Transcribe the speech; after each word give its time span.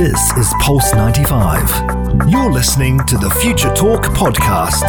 This 0.00 0.32
is 0.38 0.54
Pulse 0.60 0.94
95. 0.94 2.30
You're 2.30 2.50
listening 2.50 3.04
to 3.04 3.18
the 3.18 3.28
Future 3.42 3.68
Talk 3.74 4.04
podcast. 4.04 4.80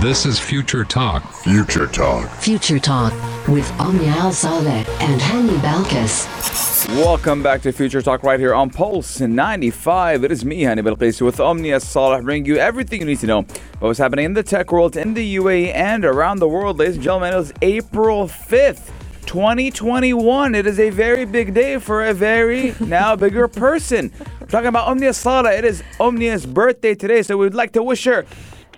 This 0.00 0.24
is 0.24 0.38
Future 0.38 0.84
Talk. 0.84 1.28
Future 1.42 1.88
Talk. 1.88 2.30
Future 2.36 2.78
Talk 2.78 3.12
with 3.48 3.68
Omnia 3.80 4.10
Al 4.12 4.30
Saleh 4.30 4.88
and 5.00 5.20
Hani 5.20 5.58
Balkis. 5.58 6.86
Welcome 6.90 7.42
back 7.42 7.62
to 7.62 7.72
Future 7.72 8.00
Talk 8.00 8.22
right 8.22 8.38
here 8.38 8.54
on 8.54 8.70
Pulse 8.70 9.18
95. 9.18 10.22
It 10.22 10.30
is 10.30 10.44
me, 10.44 10.62
Hani 10.62 10.78
Balqis, 10.78 11.20
with 11.20 11.40
Omnia 11.40 11.80
Saleh, 11.80 12.22
bringing 12.22 12.46
you 12.46 12.58
everything 12.58 13.00
you 13.00 13.06
need 13.06 13.18
to 13.18 13.26
know 13.26 13.38
about 13.40 13.80
what's 13.80 13.98
happening 13.98 14.26
in 14.26 14.34
the 14.34 14.44
tech 14.44 14.70
world, 14.70 14.96
in 14.96 15.14
the 15.14 15.34
UAE, 15.34 15.74
and 15.74 16.04
around 16.04 16.38
the 16.38 16.46
world. 16.46 16.78
Ladies 16.78 16.94
and 16.94 17.02
gentlemen, 17.02 17.34
it 17.34 17.38
is 17.38 17.52
April 17.60 18.28
5th. 18.28 18.92
2021. 19.26 20.54
It 20.54 20.66
is 20.66 20.78
a 20.80 20.90
very 20.90 21.24
big 21.24 21.54
day 21.54 21.78
for 21.78 22.04
a 22.04 22.12
very 22.14 22.74
now 22.80 23.16
bigger 23.16 23.48
person. 23.48 24.12
We're 24.40 24.46
talking 24.46 24.68
about 24.68 24.88
Omnia 24.88 25.12
Saleh. 25.14 25.52
It 25.58 25.64
is 25.64 25.82
Omnia's 25.98 26.46
birthday 26.46 26.94
today, 26.94 27.22
so 27.22 27.36
we'd 27.36 27.54
like 27.54 27.72
to 27.72 27.82
wish 27.82 28.04
her 28.04 28.24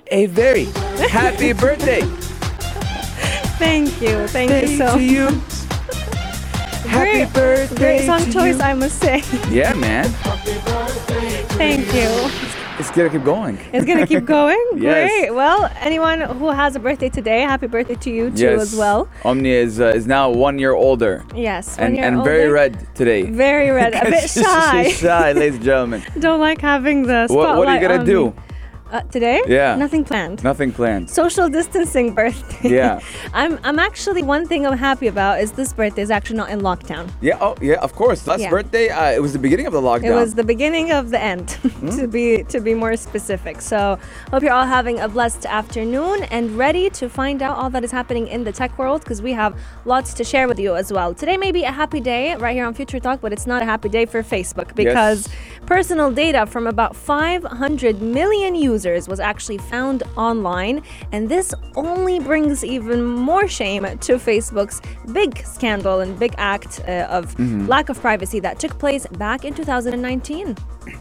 a 0.08 0.26
very 0.26 0.64
happy 1.08 1.52
birthday. 1.52 2.02
Thank 3.58 4.00
you. 4.02 4.26
Thank 4.28 4.50
Day 4.50 4.72
you 4.72 4.76
so 4.78 4.96
to 4.96 5.02
you. 5.02 5.26
Happy 6.88 7.10
Great- 7.24 7.32
birthday 7.32 7.98
Great 7.98 8.06
song 8.06 8.24
to 8.24 8.32
choice, 8.32 8.56
you. 8.58 8.62
I 8.62 8.74
must 8.74 8.98
say. 8.98 9.22
Yeah, 9.50 9.72
man. 9.74 10.08
Thank 11.56 11.86
you. 11.94 12.51
It's 12.78 12.90
gonna 12.90 13.10
keep 13.10 13.24
going. 13.24 13.58
It's 13.72 13.84
gonna 13.84 14.06
keep 14.06 14.24
going. 14.38 14.58
Yes. 14.76 15.08
Great. 15.10 15.34
Well, 15.34 15.70
anyone 15.80 16.22
who 16.22 16.48
has 16.50 16.74
a 16.74 16.80
birthday 16.80 17.08
today, 17.08 17.40
happy 17.42 17.66
birthday 17.66 17.94
to 17.96 18.10
you 18.10 18.30
too 18.30 18.48
as 18.48 18.74
well. 18.74 19.08
Omnia 19.24 19.60
is 19.60 19.80
uh, 19.80 19.88
is 19.94 20.06
now 20.06 20.30
one 20.30 20.58
year 20.58 20.72
older. 20.72 21.24
Yes. 21.34 21.78
And, 21.78 21.98
and 21.98 22.24
very 22.24 22.48
red 22.48 22.86
today. 22.94 23.22
Very 23.22 23.70
red. 23.70 23.94
A 23.94 24.04
bit 24.10 24.28
shy. 24.30 24.84
She's 24.84 24.98
shy, 25.00 25.32
ladies 25.32 25.56
and 25.56 25.64
gentlemen. 25.64 26.02
Don't 26.18 26.40
like 26.40 26.60
having 26.60 27.02
the 27.02 27.28
spotlight 27.28 27.48
What, 27.48 27.58
what 27.58 27.68
are 27.68 27.74
you 27.74 27.80
gonna 27.88 28.00
on 28.00 28.06
do? 28.06 28.26
me. 28.26 28.32
Uh, 28.92 29.00
today? 29.10 29.40
Yeah. 29.48 29.74
Nothing 29.74 30.04
planned. 30.04 30.44
Nothing 30.44 30.70
planned. 30.70 31.08
Social 31.08 31.48
distancing 31.48 32.12
birthday. 32.20 32.68
Yeah. 32.68 33.00
I'm 33.32 33.58
I'm 33.64 33.78
actually 33.78 34.22
one 34.22 34.46
thing 34.46 34.66
I'm 34.66 34.76
happy 34.76 35.06
about 35.06 35.40
is 35.40 35.52
this 35.52 35.72
birthday 35.72 36.02
is 36.02 36.10
actually 36.10 36.36
not 36.36 36.50
in 36.50 36.60
lockdown. 36.60 37.08
Yeah. 37.22 37.38
Oh, 37.40 37.54
yeah. 37.62 37.76
Of 37.80 37.94
course. 37.94 38.26
Last 38.26 38.40
Yeah. 38.42 38.50
birthday, 38.50 38.90
uh, 38.90 39.10
it 39.16 39.22
was 39.22 39.32
the 39.32 39.38
beginning 39.38 39.66
of 39.66 39.72
the 39.72 39.80
lockdown. 39.80 40.10
It 40.12 40.14
was 40.14 40.34
the 40.34 40.44
beginning 40.44 40.92
of 40.92 41.08
the 41.08 41.18
end, 41.18 41.48
to 41.98 42.06
be 42.06 42.44
to 42.52 42.60
be 42.60 42.74
more 42.74 42.94
specific. 42.96 43.62
So 43.62 43.98
hope 44.30 44.42
you're 44.42 44.52
all 44.52 44.66
having 44.78 45.00
a 45.00 45.08
blessed 45.08 45.46
afternoon 45.46 46.24
and 46.24 46.44
ready 46.58 46.90
to 46.90 47.08
find 47.08 47.40
out 47.40 47.56
all 47.56 47.70
that 47.70 47.84
is 47.84 47.92
happening 47.92 48.26
in 48.28 48.44
the 48.44 48.52
tech 48.52 48.76
world 48.78 49.00
because 49.04 49.22
we 49.22 49.32
have 49.32 49.56
lots 49.86 50.12
to 50.18 50.22
share 50.22 50.46
with 50.48 50.58
you 50.58 50.76
as 50.76 50.92
well. 50.92 51.14
Today 51.14 51.38
may 51.38 51.50
be 51.50 51.62
a 51.64 51.72
happy 51.72 52.00
day 52.00 52.34
right 52.36 52.54
here 52.54 52.66
on 52.66 52.74
Future 52.74 53.00
Talk, 53.00 53.22
but 53.22 53.32
it's 53.32 53.46
not 53.46 53.62
a 53.62 53.64
happy 53.64 53.88
day 53.88 54.04
for 54.04 54.22
Facebook 54.22 54.74
because 54.74 55.30
personal 55.64 56.10
data 56.10 56.44
from 56.44 56.66
about 56.66 56.94
500 56.94 58.02
million 58.02 58.54
users 58.54 58.81
was 58.84 59.20
actually 59.20 59.58
found 59.58 60.02
online, 60.16 60.82
and 61.12 61.28
this 61.28 61.54
only 61.76 62.18
brings 62.18 62.64
even 62.64 63.02
more 63.02 63.46
shame 63.48 63.82
to 63.82 64.16
Facebook's 64.16 64.80
big 65.12 65.38
scandal 65.44 66.00
and 66.00 66.18
big 66.18 66.34
act 66.38 66.80
uh, 66.88 67.06
of 67.10 67.38
lack 67.68 67.88
of 67.88 68.00
privacy 68.00 68.40
that 68.40 68.58
took 68.58 68.78
place 68.78 69.06
back 69.06 69.44
in 69.44 69.54
2019. 69.54 70.56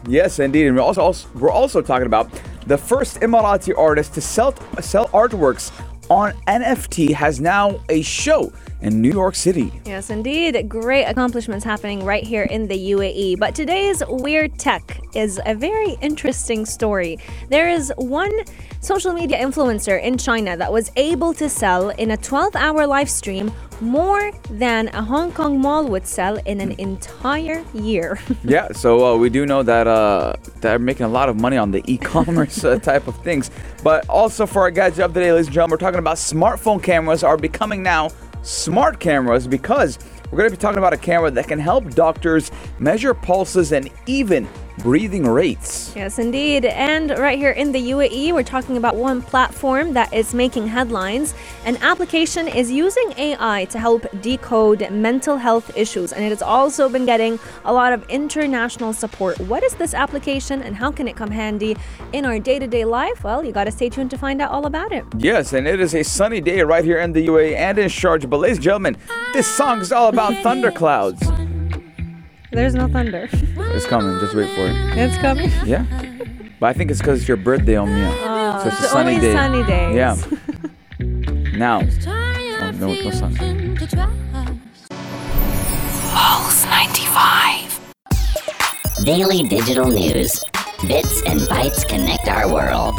Yes, 0.06 0.38
indeed. 0.38 0.66
And 0.66 0.76
we're 0.76 0.82
also, 0.82 1.02
also 1.02 1.28
we're 1.34 1.50
also 1.50 1.82
talking 1.82 2.06
about 2.06 2.30
the 2.66 2.78
first 2.78 3.20
Emirati 3.20 3.76
artist 3.76 4.14
to 4.14 4.20
sell 4.20 4.54
sell 4.80 5.08
artworks 5.08 5.72
on 6.12 6.32
NFT 6.46 7.14
has 7.14 7.40
now 7.40 7.80
a 7.88 8.02
show 8.02 8.52
in 8.82 9.00
New 9.00 9.10
York 9.10 9.34
City. 9.34 9.72
Yes, 9.86 10.10
indeed. 10.10 10.68
Great 10.68 11.04
accomplishments 11.04 11.64
happening 11.64 12.04
right 12.04 12.22
here 12.22 12.42
in 12.42 12.68
the 12.68 12.76
UAE. 12.92 13.38
But 13.38 13.54
today's 13.54 14.02
Weird 14.06 14.58
Tech 14.58 15.00
is 15.14 15.40
a 15.46 15.54
very 15.54 15.96
interesting 16.02 16.66
story. 16.66 17.18
There 17.48 17.70
is 17.70 17.90
one 17.96 18.32
social 18.80 19.14
media 19.14 19.38
influencer 19.38 20.02
in 20.02 20.18
China 20.18 20.54
that 20.54 20.70
was 20.70 20.92
able 20.96 21.32
to 21.34 21.48
sell 21.48 21.88
in 21.90 22.10
a 22.10 22.16
12 22.18 22.56
hour 22.56 22.86
live 22.86 23.08
stream 23.08 23.50
more 23.82 24.30
than 24.48 24.88
a 24.88 25.02
Hong 25.02 25.32
Kong 25.32 25.60
mall 25.60 25.86
would 25.88 26.06
sell 26.06 26.36
in 26.46 26.60
an 26.60 26.72
entire 26.78 27.64
year. 27.74 28.18
Yeah, 28.44 28.72
so 28.72 29.06
uh, 29.06 29.16
we 29.16 29.30
do 29.30 29.46
know 29.46 29.62
that 29.62 29.86
uh, 29.86 30.34
they're 30.60 30.78
making 30.78 31.06
a 31.06 31.08
lot 31.08 31.28
of 31.28 31.36
money 31.36 31.56
on 31.56 31.70
the 31.70 31.82
e-commerce 31.92 32.64
uh, 32.64 32.78
type 32.78 33.06
of 33.06 33.16
things. 33.22 33.50
But 33.82 34.08
also 34.08 34.46
for 34.46 34.62
our 34.62 34.70
gadget 34.70 35.00
of 35.00 35.14
the 35.14 35.20
day, 35.20 35.32
ladies 35.32 35.46
and 35.46 35.54
gentlemen, 35.54 35.72
we're 35.72 35.78
talking 35.78 35.98
about 35.98 36.16
smartphone 36.16 36.82
cameras 36.82 37.22
are 37.22 37.36
becoming 37.36 37.82
now 37.82 38.10
smart 38.42 39.00
cameras 39.00 39.46
because 39.46 39.98
we're 40.30 40.38
going 40.38 40.50
to 40.50 40.56
be 40.56 40.60
talking 40.60 40.78
about 40.78 40.92
a 40.92 40.98
camera 40.98 41.30
that 41.30 41.46
can 41.46 41.58
help 41.58 41.90
doctors 41.90 42.50
measure 42.78 43.14
pulses 43.14 43.72
and 43.72 43.90
even 44.06 44.48
breathing 44.78 45.26
rates. 45.26 45.92
Yes, 45.94 46.18
indeed. 46.18 46.64
And 46.64 47.10
right 47.10 47.38
here 47.38 47.50
in 47.50 47.72
the 47.72 47.90
UAE, 47.90 48.32
we're 48.32 48.42
talking 48.42 48.76
about 48.76 48.96
one 48.96 49.22
platform 49.22 49.92
that 49.94 50.12
is 50.12 50.34
making 50.34 50.68
headlines. 50.68 51.34
An 51.64 51.76
application 51.78 52.48
is 52.48 52.70
using 52.70 53.12
AI 53.16 53.66
to 53.66 53.78
help 53.78 54.06
decode 54.20 54.90
mental 54.90 55.36
health 55.36 55.76
issues, 55.76 56.12
and 56.12 56.24
it 56.24 56.30
has 56.30 56.42
also 56.42 56.88
been 56.88 57.06
getting 57.06 57.38
a 57.64 57.72
lot 57.72 57.92
of 57.92 58.08
international 58.08 58.92
support. 58.92 59.38
What 59.40 59.62
is 59.62 59.74
this 59.74 59.94
application 59.94 60.62
and 60.62 60.76
how 60.76 60.90
can 60.90 61.08
it 61.08 61.16
come 61.16 61.30
handy 61.30 61.76
in 62.12 62.24
our 62.24 62.38
day 62.38 62.58
to 62.58 62.66
day 62.66 62.84
life? 62.84 63.24
Well, 63.24 63.44
you 63.44 63.52
got 63.52 63.64
to 63.64 63.70
stay 63.72 63.88
tuned 63.88 64.10
to 64.10 64.18
find 64.18 64.40
out 64.40 64.50
all 64.50 64.66
about 64.66 64.92
it. 64.92 65.04
Yes, 65.18 65.52
and 65.52 65.66
it 65.66 65.80
is 65.80 65.94
a 65.94 66.02
sunny 66.02 66.40
day 66.40 66.62
right 66.62 66.84
here 66.84 66.98
in 66.98 67.12
the 67.12 67.26
UAE 67.26 67.56
and 67.56 67.78
in 67.78 67.88
Sharjah. 67.88 68.28
But 68.28 68.38
ladies 68.38 68.58
and 68.58 68.64
gentlemen, 68.64 68.96
this 69.32 69.46
song 69.46 69.80
is 69.80 69.92
all 69.92 70.08
about 70.08 70.34
thunderclouds. 70.42 71.31
There's 72.52 72.74
no 72.74 72.86
thunder. 72.86 73.28
It's 73.32 73.86
coming, 73.86 74.20
just 74.20 74.34
wait 74.34 74.54
for 74.54 74.66
it. 74.66 74.98
it's 74.98 75.16
coming. 75.18 75.50
Yeah? 75.64 75.86
But 76.60 76.66
I 76.66 76.72
think 76.74 76.90
it's 76.90 77.00
because 77.00 77.20
it's 77.20 77.28
your 77.28 77.38
birthday, 77.38 77.76
Omnia. 77.76 78.10
Ah, 78.24 78.60
so 78.62 78.68
it's 78.68 78.78
a 78.78 78.82
so 78.82 78.88
sunny 78.88 79.14
only 79.14 79.26
day. 79.26 79.32
sunny 79.32 79.62
days. 79.64 79.96
Yeah. 79.96 80.16
now. 81.56 81.80
Oh, 81.80 82.70
no, 82.78 82.94
no 82.94 83.10
sun. 83.10 83.34
Pulse 86.12 86.64
95. 86.66 87.80
Daily 89.06 89.48
digital 89.48 89.88
news. 89.88 90.38
Bits 90.86 91.22
and 91.22 91.40
bytes 91.48 91.88
connect 91.88 92.28
our 92.28 92.52
world. 92.52 92.94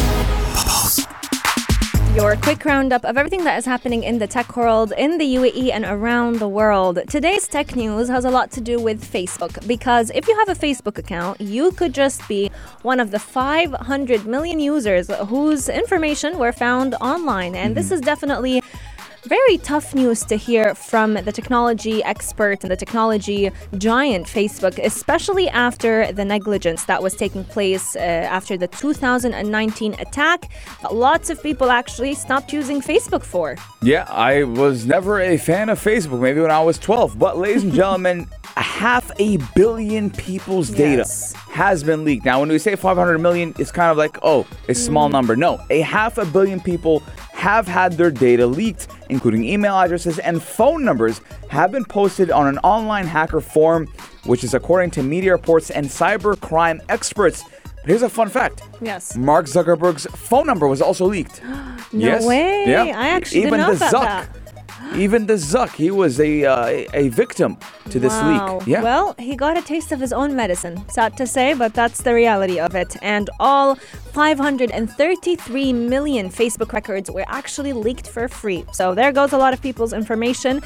Your 2.16 2.36
quick 2.36 2.64
roundup 2.64 3.06
of 3.06 3.18
everything 3.18 3.44
that 3.46 3.58
is 3.58 3.66
happening 3.66 4.04
in 4.04 4.20
the 4.20 4.28
tech 4.28 4.56
world, 4.56 4.94
in 4.96 5.18
the 5.18 5.26
UAE, 5.36 5.72
and 5.72 5.84
around 5.84 6.36
the 6.36 6.48
world. 6.48 7.00
Today's 7.10 7.48
tech 7.48 7.76
news 7.76 8.08
has 8.08 8.24
a 8.24 8.30
lot 8.30 8.52
to 8.52 8.62
do 8.62 8.80
with 8.80 9.04
Facebook 9.04 9.68
because 9.68 10.12
if 10.14 10.28
you 10.28 10.38
have 10.38 10.48
a 10.48 10.54
Facebook 10.54 11.00
account, 11.00 11.42
you 11.42 11.72
could 11.72 11.92
just 11.92 12.28
be 12.28 12.52
one 12.84 13.00
of 13.00 13.10
the 13.10 13.18
500 13.18 14.28
million 14.28 14.60
users 14.60 15.10
whose 15.26 15.68
information 15.68 16.38
were 16.38 16.52
found 16.52 16.94
online. 17.02 17.56
And 17.56 17.76
this 17.76 17.88
mm-hmm. 17.88 17.96
is 17.96 18.02
definitely 18.02 18.62
very 19.26 19.58
tough 19.60 19.96
news 19.96 20.24
to 20.26 20.36
hear 20.36 20.76
from 20.76 21.14
the 21.14 21.32
technology 21.32 22.04
expert 22.04 22.64
and 22.64 22.72
the 22.72 22.76
technology 22.76 23.50
giant 23.78 24.28
Facebook, 24.28 24.78
especially 24.84 25.48
after 25.50 26.12
the 26.12 26.26
negligence 26.26 26.84
that 26.86 27.02
was 27.02 27.16
taking 27.16 27.44
place 27.46 27.96
uh, 27.96 28.00
after 28.00 28.58
the 28.58 28.68
2019 28.68 29.94
attack. 30.00 30.52
that 30.82 30.94
Lots 30.94 31.30
of 31.30 31.42
people 31.42 31.72
actually 31.72 32.14
stopped 32.16 32.52
using 32.52 32.82
Facebook 32.82 33.24
for. 33.24 33.56
Yeah, 33.82 34.06
I 34.10 34.44
was 34.44 34.86
never 34.86 35.22
a 35.22 35.38
fan 35.38 35.70
of 35.70 35.80
Facebook, 35.80 36.20
maybe 36.20 36.42
when 36.42 36.52
I 36.52 36.62
was 36.62 36.78
12. 36.78 37.18
But, 37.18 37.38
ladies 37.38 37.64
and 37.64 37.74
gentlemen, 37.82 38.28
a 38.58 38.62
half 38.62 39.10
a 39.20 39.38
billion 39.56 40.10
people's 40.12 40.70
data 40.70 40.98
Yes. 40.98 41.34
has 41.50 41.84
been 41.84 42.04
leaked. 42.04 42.26
Now, 42.26 42.40
when 42.42 42.50
we 42.50 42.60
say 42.60 42.76
500 42.76 43.18
million, 43.20 43.54
it's 43.58 43.72
kind 43.72 43.90
of 43.90 43.98
like, 43.98 44.18
oh, 44.22 44.46
a 44.68 44.76
small 44.76 45.08
Mm. 45.08 45.12
number. 45.14 45.36
No, 45.36 45.60
a 45.70 45.82
half 45.82 46.18
a 46.18 46.26
billion 46.26 46.60
people 46.60 47.00
have 47.34 47.68
had 47.68 47.94
their 47.94 48.12
data 48.12 48.46
leaked, 48.48 48.88
including 49.14 49.44
email 49.46 49.76
addresses 49.78 50.20
and 50.20 50.42
phone 50.44 50.84
numbers, 50.84 51.22
have 51.50 51.72
been 51.72 51.86
posted 51.86 52.32
on 52.32 52.48
an 52.48 52.58
online 52.60 53.06
hacker 53.08 53.40
forum, 53.42 53.88
which 54.26 54.44
is 54.44 54.54
according 54.54 54.92
to 54.92 55.04
media 55.04 55.32
reports 55.32 55.70
and 55.70 55.86
cybercrime 55.86 56.82
experts. 56.90 57.44
But 57.64 57.86
here's 57.90 58.02
a 58.02 58.10
fun 58.10 58.30
fact. 58.30 58.62
Yes. 58.82 59.16
Mark 59.18 59.46
Zuckerberg's 59.46 60.06
phone 60.08 60.48
number 60.48 60.68
was 60.68 60.82
also 60.82 61.06
leaked. 61.06 61.42
No 61.96 62.26
way. 62.28 62.66
Yeah. 62.68 62.86
I 62.86 63.10
actually 63.10 63.42
Even 63.42 63.60
didn't 63.60 63.68
know 63.68 63.76
the 63.76 63.88
about 63.88 63.94
Zuck. 63.94 64.34
that. 64.34 64.43
Even 64.96 65.26
the 65.26 65.34
Zuck, 65.34 65.72
he 65.76 65.90
was 65.92 66.20
a 66.20 66.46
uh, 66.46 66.86
a- 66.94 67.10
victim 67.10 67.58
to 67.90 68.00
this 68.00 68.14
Wow. 68.14 68.58
leak. 68.58 68.68
Yeah. 68.68 68.84
Well, 68.84 69.16
he 69.18 69.36
got 69.36 69.58
a 69.58 69.62
taste 69.62 69.92
of 69.92 70.00
his 70.00 70.14
own 70.14 70.36
medicine. 70.36 70.76
Sad 70.90 71.18
to 71.18 71.26
say, 71.28 71.54
but 71.54 71.74
that's 71.74 72.02
the 72.04 72.14
reality 72.14 72.60
of 72.60 72.76
it. 72.76 72.96
And 73.02 73.30
all 73.40 73.76
533 74.14 75.74
million 75.74 76.30
Facebook 76.30 76.74
records 76.74 77.10
were 77.10 77.26
actually 77.28 77.74
leaked 77.74 78.08
for 78.08 78.28
free. 78.28 78.64
So 78.72 78.94
there 78.94 79.12
goes 79.12 79.32
a 79.34 79.38
lot 79.38 79.54
of 79.54 79.62
people's 79.62 79.94
information. 79.94 80.62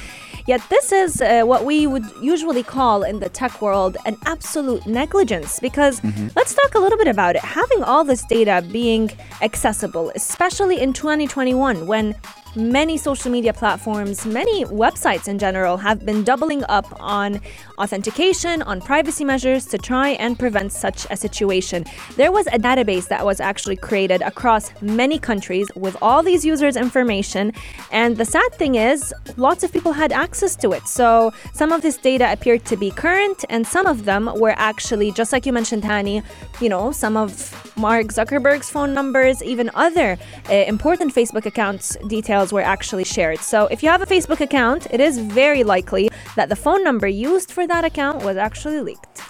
Yet 0.47 0.61
this 0.69 0.91
is 0.91 1.21
uh, 1.21 1.43
what 1.43 1.65
we 1.65 1.87
would 1.87 2.05
usually 2.21 2.63
call 2.63 3.03
in 3.03 3.19
the 3.19 3.29
tech 3.29 3.61
world 3.61 3.97
an 4.05 4.17
absolute 4.25 4.85
negligence. 4.85 5.59
Because 5.59 6.01
let's 6.35 6.53
talk 6.53 6.75
a 6.75 6.79
little 6.79 6.97
bit 6.97 7.07
about 7.07 7.35
it. 7.35 7.43
Having 7.43 7.83
all 7.83 8.03
this 8.03 8.23
data 8.25 8.63
being 8.71 9.11
accessible, 9.41 10.11
especially 10.15 10.79
in 10.79 10.93
2021 10.93 11.87
when 11.87 12.15
many 12.57 12.97
social 12.97 13.31
media 13.31 13.53
platforms, 13.53 14.25
many 14.25 14.65
websites 14.65 15.27
in 15.27 15.37
general, 15.37 15.77
have 15.77 16.05
been 16.05 16.23
doubling 16.23 16.63
up 16.69 16.85
on 16.99 17.39
authentication, 17.77 18.61
on 18.63 18.81
privacy 18.81 19.23
measures 19.23 19.65
to 19.67 19.77
try 19.77 20.09
and 20.09 20.37
prevent 20.39 20.73
such 20.73 21.05
a 21.11 21.15
situation. 21.15 21.85
There 22.15 22.31
was 22.31 22.47
a 22.47 22.57
database 22.57 23.07
that 23.09 23.23
was 23.23 23.39
actually 23.39 23.75
created 23.75 24.21
across 24.23 24.71
many 24.81 25.19
countries 25.19 25.67
with 25.75 25.95
all 26.01 26.23
these 26.23 26.43
users' 26.43 26.75
information, 26.75 27.53
and 27.91 28.17
the 28.17 28.25
sad 28.25 28.51
thing 28.55 28.75
is, 28.75 29.13
lots 29.37 29.63
of 29.63 29.71
people 29.71 29.93
had 29.93 30.11
access 30.11 30.55
to 30.57 30.71
it. 30.71 30.87
So 30.87 31.33
some 31.53 31.71
of 31.71 31.83
this 31.83 31.97
data 31.97 32.31
appeared 32.31 32.65
to 32.65 32.75
be 32.75 32.89
current, 32.89 33.45
and 33.49 33.65
some 33.65 33.85
of 33.85 34.05
them 34.05 34.31
were 34.35 34.55
actually, 34.57 35.11
just 35.11 35.31
like 35.31 35.45
you 35.45 35.53
mentioned, 35.53 35.83
Hani, 35.83 36.23
you 36.59 36.69
know, 36.69 36.91
some 36.91 37.15
of 37.15 37.29
Mark 37.77 38.07
Zuckerberg's 38.07 38.69
phone 38.69 38.95
numbers, 38.95 39.43
even 39.43 39.69
other 39.75 40.17
uh, 40.49 40.53
important 40.53 41.13
Facebook 41.13 41.45
accounts 41.45 41.95
details 42.07 42.46
were 42.51 42.61
actually 42.61 43.03
shared. 43.03 43.39
So 43.39 43.67
if 43.67 43.83
you 43.83 43.89
have 43.89 44.01
a 44.01 44.05
Facebook 44.05 44.41
account, 44.41 44.87
it 44.91 44.99
is 44.99 45.17
very 45.17 45.63
likely 45.63 46.09
that 46.35 46.49
the 46.49 46.55
phone 46.55 46.83
number 46.83 47.07
used 47.07 47.51
for 47.51 47.67
that 47.67 47.85
account 47.85 48.23
was 48.23 48.37
actually 48.37 48.81
leaked. 48.81 49.21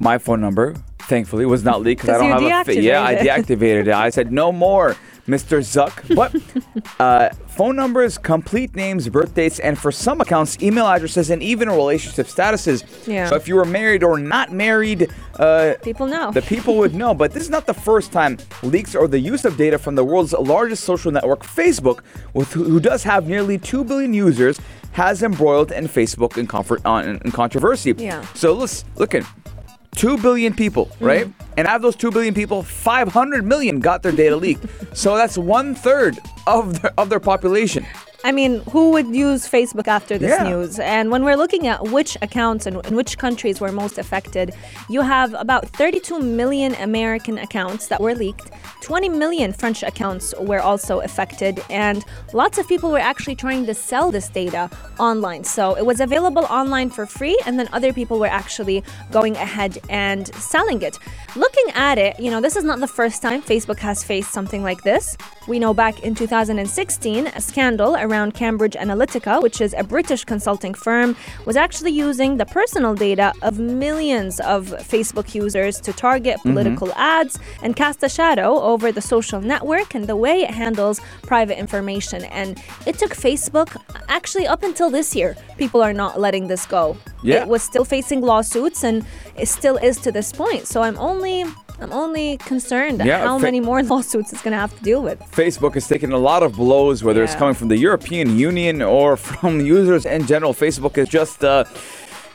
My 0.00 0.18
phone 0.18 0.40
number, 0.40 0.74
thankfully, 1.00 1.46
was 1.46 1.64
not 1.64 1.82
leaked 1.82 2.02
because 2.02 2.20
I 2.20 2.28
don't 2.28 2.50
have 2.50 2.68
a. 2.68 2.74
Fa- 2.74 2.80
yeah, 2.80 3.02
I 3.02 3.14
deactivated 3.16 3.82
it. 3.82 3.88
I 3.88 4.10
said 4.10 4.32
no 4.32 4.52
more, 4.52 4.96
Mr. 5.26 5.58
Zuck. 5.60 6.14
But 6.14 6.34
uh, 7.00 7.30
phone 7.48 7.76
numbers, 7.76 8.18
complete 8.18 8.74
names, 8.76 9.08
birth 9.08 9.34
dates, 9.34 9.58
and 9.58 9.78
for 9.78 9.90
some 9.90 10.20
accounts, 10.20 10.62
email 10.62 10.86
addresses, 10.86 11.30
and 11.30 11.42
even 11.42 11.68
relationship 11.68 12.26
statuses. 12.26 12.84
Yeah. 13.06 13.28
So 13.28 13.36
if 13.36 13.48
you 13.48 13.56
were 13.56 13.64
married 13.64 14.02
or 14.02 14.18
not 14.18 14.52
married, 14.52 15.10
uh, 15.38 15.74
People 15.82 16.06
know. 16.06 16.30
the 16.30 16.42
people 16.42 16.76
would 16.76 16.94
know. 16.94 17.14
But 17.14 17.32
this 17.32 17.42
is 17.42 17.50
not 17.50 17.66
the 17.66 17.74
first 17.74 18.12
time 18.12 18.38
leaks 18.62 18.94
or 18.94 19.08
the 19.08 19.18
use 19.18 19.44
of 19.44 19.56
data 19.56 19.78
from 19.78 19.94
the 19.94 20.04
world's 20.04 20.32
largest 20.32 20.84
social 20.84 21.10
network, 21.10 21.40
Facebook, 21.42 22.00
with 22.34 22.52
who 22.52 22.78
does 22.80 23.02
have 23.04 23.26
nearly 23.28 23.58
two 23.58 23.84
billion 23.84 24.12
users, 24.14 24.60
has 24.92 25.22
embroiled 25.22 25.72
in 25.72 25.86
Facebook 25.88 26.36
in, 26.36 26.46
comfort, 26.46 26.80
in, 26.84 27.18
in 27.24 27.30
controversy. 27.32 27.94
Yeah. 27.96 28.24
So 28.34 28.52
let's 28.52 28.84
look 28.96 29.14
at 29.14 29.24
2 29.96 30.18
billion 30.18 30.54
people, 30.54 30.86
mm. 30.86 31.06
right? 31.06 31.32
And 31.56 31.66
out 31.66 31.76
of 31.76 31.82
those 31.82 31.96
2 31.96 32.10
billion 32.10 32.34
people, 32.34 32.62
500 32.62 33.44
million 33.44 33.80
got 33.80 34.02
their 34.02 34.12
data 34.12 34.36
leaked. 34.36 34.66
so 34.96 35.16
that's 35.16 35.38
one 35.38 35.74
third 35.74 36.18
of 36.46 36.80
their, 36.80 36.92
of 36.98 37.08
their 37.08 37.20
population. 37.20 37.86
I 38.26 38.32
mean, 38.32 38.62
who 38.72 38.88
would 38.92 39.14
use 39.14 39.46
Facebook 39.46 39.86
after 39.86 40.16
this 40.16 40.30
Yeah. 40.30 40.48
news? 40.48 40.78
And 40.78 41.10
when 41.10 41.24
we're 41.26 41.36
looking 41.36 41.66
at 41.66 41.82
which 41.96 42.16
accounts 42.22 42.64
and, 42.64 42.76
and 42.86 42.96
which 42.96 43.18
countries 43.18 43.60
were 43.60 43.70
most 43.70 43.98
affected, 43.98 44.54
you 44.88 45.02
have 45.02 45.34
about 45.34 45.68
32 45.68 46.18
million 46.20 46.74
American 46.76 47.36
accounts 47.36 47.88
that 47.88 48.00
were 48.00 48.14
leaked, 48.14 48.50
20 48.80 49.10
million 49.10 49.52
French 49.52 49.82
accounts 49.82 50.32
were 50.40 50.60
also 50.60 51.00
affected, 51.00 51.62
and 51.68 52.02
lots 52.32 52.56
of 52.56 52.66
people 52.66 52.90
were 52.90 52.98
actually 52.98 53.36
trying 53.36 53.66
to 53.66 53.74
sell 53.74 54.10
this 54.10 54.28
data 54.30 54.70
online. 54.98 55.44
So 55.44 55.74
it 55.74 55.84
was 55.84 56.00
available 56.00 56.46
online 56.46 56.88
for 56.88 57.04
free, 57.04 57.38
and 57.44 57.58
then 57.58 57.68
other 57.74 57.92
people 57.92 58.18
were 58.18 58.32
actually 58.42 58.82
going 59.12 59.36
ahead 59.36 59.78
and 59.90 60.34
selling 60.36 60.80
it. 60.80 60.98
Looking 61.36 61.68
at 61.74 61.98
it, 61.98 62.18
you 62.18 62.30
know, 62.30 62.40
this 62.40 62.56
is 62.56 62.64
not 62.64 62.80
the 62.80 62.88
first 63.00 63.20
time 63.20 63.42
Facebook 63.42 63.80
has 63.80 64.02
faced 64.02 64.32
something 64.32 64.62
like 64.62 64.82
this. 64.82 65.18
We 65.46 65.58
know 65.58 65.74
back 65.74 66.02
in 66.02 66.14
2016, 66.14 67.26
a 67.26 67.40
scandal 67.42 67.96
around 67.96 68.13
Cambridge 68.32 68.74
Analytica, 68.74 69.42
which 69.42 69.60
is 69.60 69.74
a 69.76 69.84
British 69.84 70.24
consulting 70.24 70.74
firm, 70.74 71.16
was 71.44 71.56
actually 71.56 71.90
using 71.90 72.36
the 72.36 72.46
personal 72.46 72.94
data 72.94 73.32
of 73.42 73.58
millions 73.58 74.40
of 74.40 74.68
Facebook 74.68 75.34
users 75.34 75.80
to 75.80 75.92
target 75.92 76.36
mm-hmm. 76.38 76.50
political 76.52 76.92
ads 76.94 77.38
and 77.62 77.76
cast 77.76 78.02
a 78.02 78.08
shadow 78.08 78.60
over 78.60 78.92
the 78.92 79.00
social 79.00 79.40
network 79.40 79.94
and 79.94 80.06
the 80.06 80.16
way 80.16 80.42
it 80.42 80.50
handles 80.50 81.00
private 81.22 81.58
information. 81.58 82.24
And 82.26 82.62
it 82.86 82.98
took 82.98 83.12
Facebook 83.12 83.76
actually 84.08 84.46
up 84.46 84.62
until 84.62 84.90
this 84.90 85.14
year. 85.14 85.36
People 85.58 85.82
are 85.82 85.92
not 85.92 86.20
letting 86.20 86.48
this 86.48 86.66
go. 86.66 86.96
Yeah. 87.22 87.42
It 87.42 87.48
was 87.48 87.62
still 87.62 87.84
facing 87.84 88.20
lawsuits 88.20 88.84
and 88.84 89.04
it 89.36 89.48
still 89.48 89.76
is 89.76 89.98
to 90.00 90.12
this 90.12 90.32
point. 90.32 90.66
So 90.66 90.82
I'm 90.82 90.98
only 90.98 91.44
I'm 91.80 91.92
only 91.92 92.36
concerned 92.38 93.02
Yeah, 93.04 93.18
how 93.24 93.38
fa- 93.38 93.42
many 93.42 93.60
more 93.60 93.82
lawsuits 93.92 94.32
it's 94.32 94.42
gonna 94.42 94.56
have 94.58 94.76
to 94.76 94.82
deal 94.84 95.02
with. 95.02 95.18
Facebook 95.32 95.74
has 95.74 95.86
taken 95.88 96.12
a 96.12 96.18
lot 96.18 96.42
of 96.42 96.54
blows, 96.54 97.02
whether 97.02 97.22
it's 97.22 97.34
coming 97.34 97.54
from 97.54 97.68
the 97.68 97.76
European 97.76 98.38
Union 98.38 98.80
or 98.82 99.16
from 99.28 99.60
users 99.60 100.06
in 100.06 100.26
general. 100.26 100.54
Facebook 100.54 100.96
is 100.98 101.08
just 101.08 101.44
uh, 101.44 101.64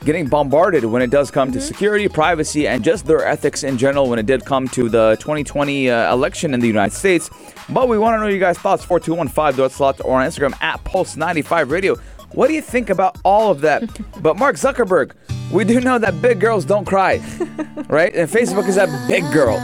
getting 0.06 0.27
bombarded 0.27 0.86
when 0.86 1.01
it 1.01 1.09
does 1.09 1.31
come 1.31 1.51
to 1.51 1.59
security, 1.62 2.07
privacy, 2.07 2.68
and 2.68 2.83
just 2.83 3.06
their 3.06 3.25
ethics 3.25 3.63
in 3.63 3.77
general 3.77 4.09
when 4.09 4.19
it 4.19 4.25
did 4.25 4.45
come 4.45 4.68
to 4.69 4.89
the 4.89 5.15
2020 5.19 5.89
uh, 5.89 6.13
election 6.13 6.53
in 6.53 6.59
the 6.59 6.68
United 6.68 6.95
States. 6.95 7.30
But 7.69 7.88
we 7.88 7.97
want 7.97 8.15
to 8.15 8.19
know 8.19 8.27
your 8.27 8.39
guys' 8.39 8.57
thoughts 8.57 8.83
4215 8.83 9.69
slot 9.69 10.01
or 10.03 10.19
on 10.19 10.27
Instagram 10.27 10.53
at 10.62 10.83
Pulse95 10.83 11.69
Radio. 11.69 11.95
What 12.33 12.47
do 12.47 12.53
you 12.53 12.62
think 12.62 12.89
about 12.89 13.18
all 13.24 13.51
of 13.51 13.62
that? 13.62 13.83
but 14.21 14.38
Mark 14.38 14.56
Zuckerberg, 14.56 15.13
we 15.51 15.63
do 15.63 15.80
know 15.80 15.98
that 15.98 16.22
big 16.22 16.40
girls 16.40 16.66
don't 16.66 16.86
cry, 16.86 17.18
right? 17.88 18.13
And 18.16 18.30
Facebook 18.30 18.68
is 18.68 18.78
a 18.78 18.88
big 19.07 19.24
girl, 19.34 19.57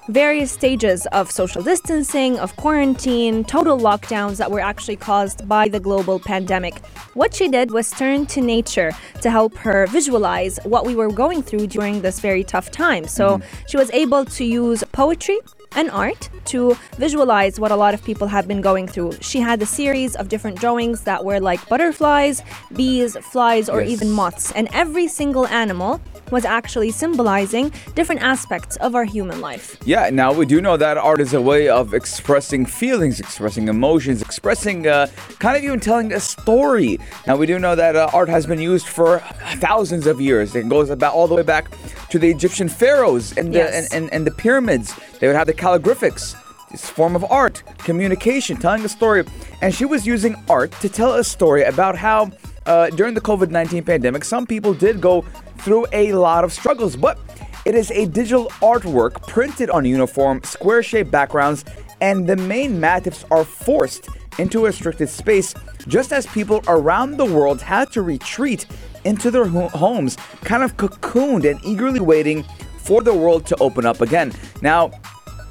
various 0.10 0.52
stages 0.52 1.06
of 1.08 1.32
social 1.32 1.64
distancing, 1.64 2.40
of 2.40 2.56
quarantine, 2.56 3.44
total 3.44 3.78
lockdowns 3.78 4.38
that 4.38 4.52
were 4.52 4.60
actually 4.60 4.96
caused 4.96 5.48
by 5.48 5.68
the 5.68 5.80
global 5.80 6.20
pandemic. 6.20 6.76
What 7.14 7.34
she 7.34 7.48
did 7.48 7.72
was 7.72 7.90
turn 7.92 8.26
to 8.28 8.42
nature 8.42 8.92
to 9.22 9.32
help 9.32 9.56
her 9.58 9.88
visualize 9.88 10.60
what 10.64 10.86
we 10.86 10.96
were 10.96 11.12
going 11.12 11.42
through 11.42 11.68
during 11.68 12.02
this 12.02 12.20
very 12.20 12.44
tough 12.44 12.72
time. 12.72 13.08
So 13.08 13.38
mm-hmm. 13.38 13.66
she 13.68 13.78
was 13.78 13.90
able 13.92 14.26
to 14.26 14.44
use 14.44 14.84
poetry 14.92 15.40
and 15.76 15.90
art 15.92 16.30
to 16.46 16.78
visualize 16.98 17.60
what 17.60 17.72
a 17.72 17.76
lot 17.76 17.94
of 17.94 18.04
people 18.04 18.28
have 18.28 18.48
been 18.48 18.62
going 18.62 18.88
through. 18.88 19.14
She 19.22 19.40
had 19.40 19.62
a 19.62 19.66
series 19.66 20.16
of 20.16 20.30
different 20.30 20.60
drawings 20.60 21.02
that 21.02 21.24
were 21.26 21.40
like 21.40 21.68
butterflies, 21.68 22.42
bees, 22.76 23.18
flies, 23.18 23.70
or 23.70 23.82
Yes. 23.82 23.90
even 23.92 24.12
moths. 24.12 24.52
And 24.52 24.68
every 24.74 25.08
single 25.08 25.48
animal 25.48 26.00
was 26.32 26.46
actually 26.46 26.92
symbolizing 26.92 27.72
different 27.94 28.22
aspects 28.22 28.76
of 28.78 28.96
our 28.96 29.04
human 29.04 29.42
life. 29.42 29.78
Yeah, 29.86 30.10
now 30.12 30.34
we 30.34 30.46
do 30.46 30.60
know 30.62 30.76
that 30.78 30.98
art 30.98 31.20
is 31.22 31.34
a 31.34 31.42
way 31.42 31.68
of 31.70 31.94
expressing 31.94 32.66
feelings, 32.66 33.20
expressing 33.20 33.68
emotions, 33.68 34.22
expressing 34.22 34.88
uh, 34.88 35.08
kind 35.40 35.58
of 35.58 35.64
even 35.64 35.80
telling 35.80 36.12
a 36.14 36.20
story. 36.20 37.00
Now 37.28 37.36
we 37.36 37.46
do 37.46 37.60
know 37.60 37.76
that 37.76 37.96
uh, 37.96 38.10
art 38.14 38.30
has 38.30 38.46
been 38.46 38.60
used 38.60 38.88
for 38.88 39.20
thousands 39.60 40.08
of 40.08 40.20
years. 40.22 40.56
It 40.56 40.68
goes 40.70 40.90
about 40.90 41.14
all 41.14 41.28
the 41.28 41.36
way 41.36 41.44
back 41.44 41.66
to 42.10 42.20
the 42.20 42.30
Egyptian 42.30 42.70
pharaohs 42.70 43.36
and 43.38 43.54
the 43.54 43.60
Yes. 43.60 43.92
and, 43.94 44.04
and, 44.06 44.14
and 44.14 44.28
the 44.28 44.32
pyramids. 44.32 44.96
They 45.20 45.28
would 45.28 45.36
have 45.36 45.48
the 45.48 45.54
calligraphics. 45.66 46.36
This 46.70 46.88
form 46.88 47.16
of 47.16 47.24
art, 47.32 47.64
communication, 47.80 48.56
telling 48.56 48.86
a 48.86 48.90
story. 48.90 49.24
And 49.64 49.74
she 49.74 49.84
was 49.84 50.06
using 50.06 50.36
art 50.48 50.72
to 50.74 50.90
tell 50.90 51.16
a 51.16 51.24
story 51.24 51.64
about 51.64 51.98
how 51.98 52.30
uh, 52.68 52.92
during 52.92 53.16
the 53.16 53.22
COVID 53.22 53.50
19 53.50 53.84
pandemic, 53.84 54.24
some 54.26 54.46
people 54.46 54.76
did 54.76 55.02
go 55.02 55.22
through 55.58 55.88
a 55.92 56.14
lot 56.14 56.44
of 56.44 56.54
struggles, 56.54 56.96
but 56.96 57.18
it 57.66 57.74
is 57.74 57.90
a 57.90 58.06
digital 58.06 58.46
artwork 58.62 59.28
printed 59.28 59.72
on 59.72 59.86
uniform, 59.86 60.40
square 60.44 60.84
shaped 60.84 61.10
backgrounds, 61.10 61.66
and 62.00 62.28
the 62.28 62.36
main 62.36 62.80
motifs 62.80 63.26
are 63.32 63.44
forced 63.44 64.08
into 64.38 64.60
a 64.60 64.68
restricted 64.68 65.10
space, 65.10 65.56
just 65.88 66.14
as 66.14 66.28
people 66.28 66.62
around 66.68 67.18
the 67.18 67.26
world 67.26 67.60
had 67.60 67.92
to 67.94 68.04
retreat 68.04 68.68
into 69.04 69.32
their 69.32 69.46
ho- 69.46 69.70
homes, 69.70 70.16
kind 70.44 70.62
of 70.62 70.78
cocooned 70.78 71.50
and 71.50 71.60
eagerly 71.66 72.02
waiting 72.02 72.44
for 72.78 73.02
the 73.02 73.14
world 73.14 73.48
to 73.48 73.56
open 73.58 73.84
up 73.84 74.02
again. 74.02 74.32
Now, 74.62 74.92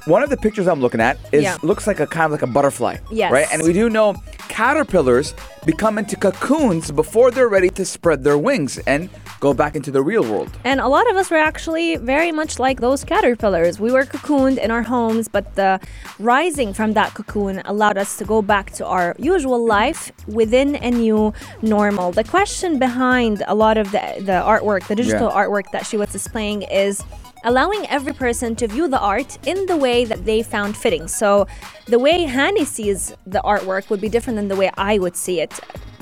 one 0.05 0.21
of 0.23 0.29
the 0.29 0.37
pictures 0.37 0.67
I'm 0.67 0.81
looking 0.81 1.01
at 1.01 1.17
is 1.31 1.43
Yeah. 1.43 1.57
looks 1.63 1.87
like 1.87 1.99
a 1.99 2.07
kind 2.07 2.25
of 2.25 2.31
like 2.31 2.41
a 2.43 2.47
butterfly. 2.47 2.97
Yes. 3.11 3.31
Right? 3.31 3.47
And 3.51 3.63
we 3.63 3.73
do 3.73 3.89
know 3.89 4.15
caterpillars 4.47 5.33
become 5.65 5.97
into 5.97 6.15
cocoons 6.15 6.91
before 6.91 7.29
they're 7.31 7.49
ready 7.49 7.69
to 7.69 7.83
spread 7.85 8.23
their 8.23 8.37
wings 8.37 8.77
and 8.87 9.09
go 9.39 9.53
back 9.53 9.75
into 9.75 9.91
the 9.91 10.01
real 10.01 10.23
world. 10.23 10.49
And 10.63 10.79
a 10.79 10.87
lot 10.87 11.09
of 11.09 11.15
us 11.17 11.29
were 11.29 11.37
actually 11.51 11.97
very 11.97 12.31
much 12.31 12.57
like 12.59 12.79
those 12.81 13.03
caterpillars. 13.03 13.79
We 13.79 13.91
were 13.91 14.05
cocooned 14.05 14.57
in 14.59 14.69
our 14.71 14.83
homes, 14.83 15.27
but 15.27 15.55
the 15.55 15.79
rising 16.19 16.73
from 16.73 16.93
that 16.93 17.13
cocoon 17.15 17.61
allowed 17.65 17.97
us 17.97 18.15
to 18.17 18.25
go 18.25 18.41
back 18.41 18.71
to 18.73 18.85
our 18.85 19.15
usual 19.19 19.65
life 19.65 20.11
within 20.27 20.75
a 20.77 20.91
new 20.91 21.33
normal. 21.61 22.11
The 22.11 22.23
question 22.23 22.79
behind 22.79 23.43
a 23.47 23.55
lot 23.55 23.77
of 23.77 23.91
the, 23.91 24.01
the 24.19 24.37
artwork, 24.53 24.87
the 24.87 24.95
digital 24.95 25.29
Yeah. 25.29 25.41
artwork 25.45 25.71
that 25.73 25.85
she 25.85 25.97
was 25.97 26.09
displaying 26.11 26.61
is 26.63 27.03
allowing 27.45 27.85
every 27.87 28.13
person 28.13 28.55
to 28.57 28.67
view 28.67 28.87
the 28.87 28.99
art 28.99 29.37
in 29.47 29.65
the 29.67 29.77
way 29.77 30.03
that 30.05 30.25
they 30.25 30.43
found 30.43 30.75
fitting. 30.75 31.07
So 31.07 31.47
the 31.87 31.99
way 31.99 32.25
Hani 32.25 32.65
sees 32.65 33.15
the 33.25 33.41
artwork 33.53 33.89
would 33.89 34.01
be 34.01 34.09
different 34.09 34.35
than 34.39 34.47
the 34.49 34.55
way 34.55 34.69
I 34.77 34.93
would 34.99 35.15
see 35.15 35.39
it. 35.45 35.53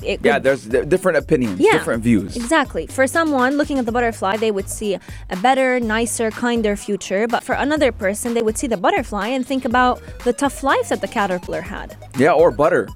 It 0.02 0.20
Yeah, 0.22 0.34
would- 0.34 0.42
there's 0.44 0.64
di- 0.66 0.84
different 0.94 1.16
opinions, 1.24 1.58
yeah, 1.60 1.72
different 1.78 2.02
views. 2.02 2.36
Exactly. 2.36 2.86
For 2.86 3.06
someone 3.06 3.56
looking 3.56 3.78
at 3.78 3.86
the 3.86 3.92
butterfly, 3.92 4.36
they 4.36 4.50
would 4.50 4.68
see 4.68 4.98
a 5.30 5.36
better, 5.48 5.80
nicer, 5.80 6.30
kinder 6.30 6.76
future. 6.76 7.26
But 7.26 7.42
for 7.42 7.54
another 7.54 7.90
person, 7.92 8.34
they 8.34 8.42
would 8.42 8.58
see 8.58 8.66
the 8.66 8.76
butterfly 8.76 9.28
and 9.28 9.46
think 9.46 9.64
about 9.64 10.02
the 10.24 10.32
tough 10.32 10.62
life 10.62 10.88
that 10.90 11.00
the 11.00 11.08
caterpillar 11.08 11.62
had. 11.62 11.96
Yeah, 12.18 12.32
or 12.32 12.50
butter 12.50 12.88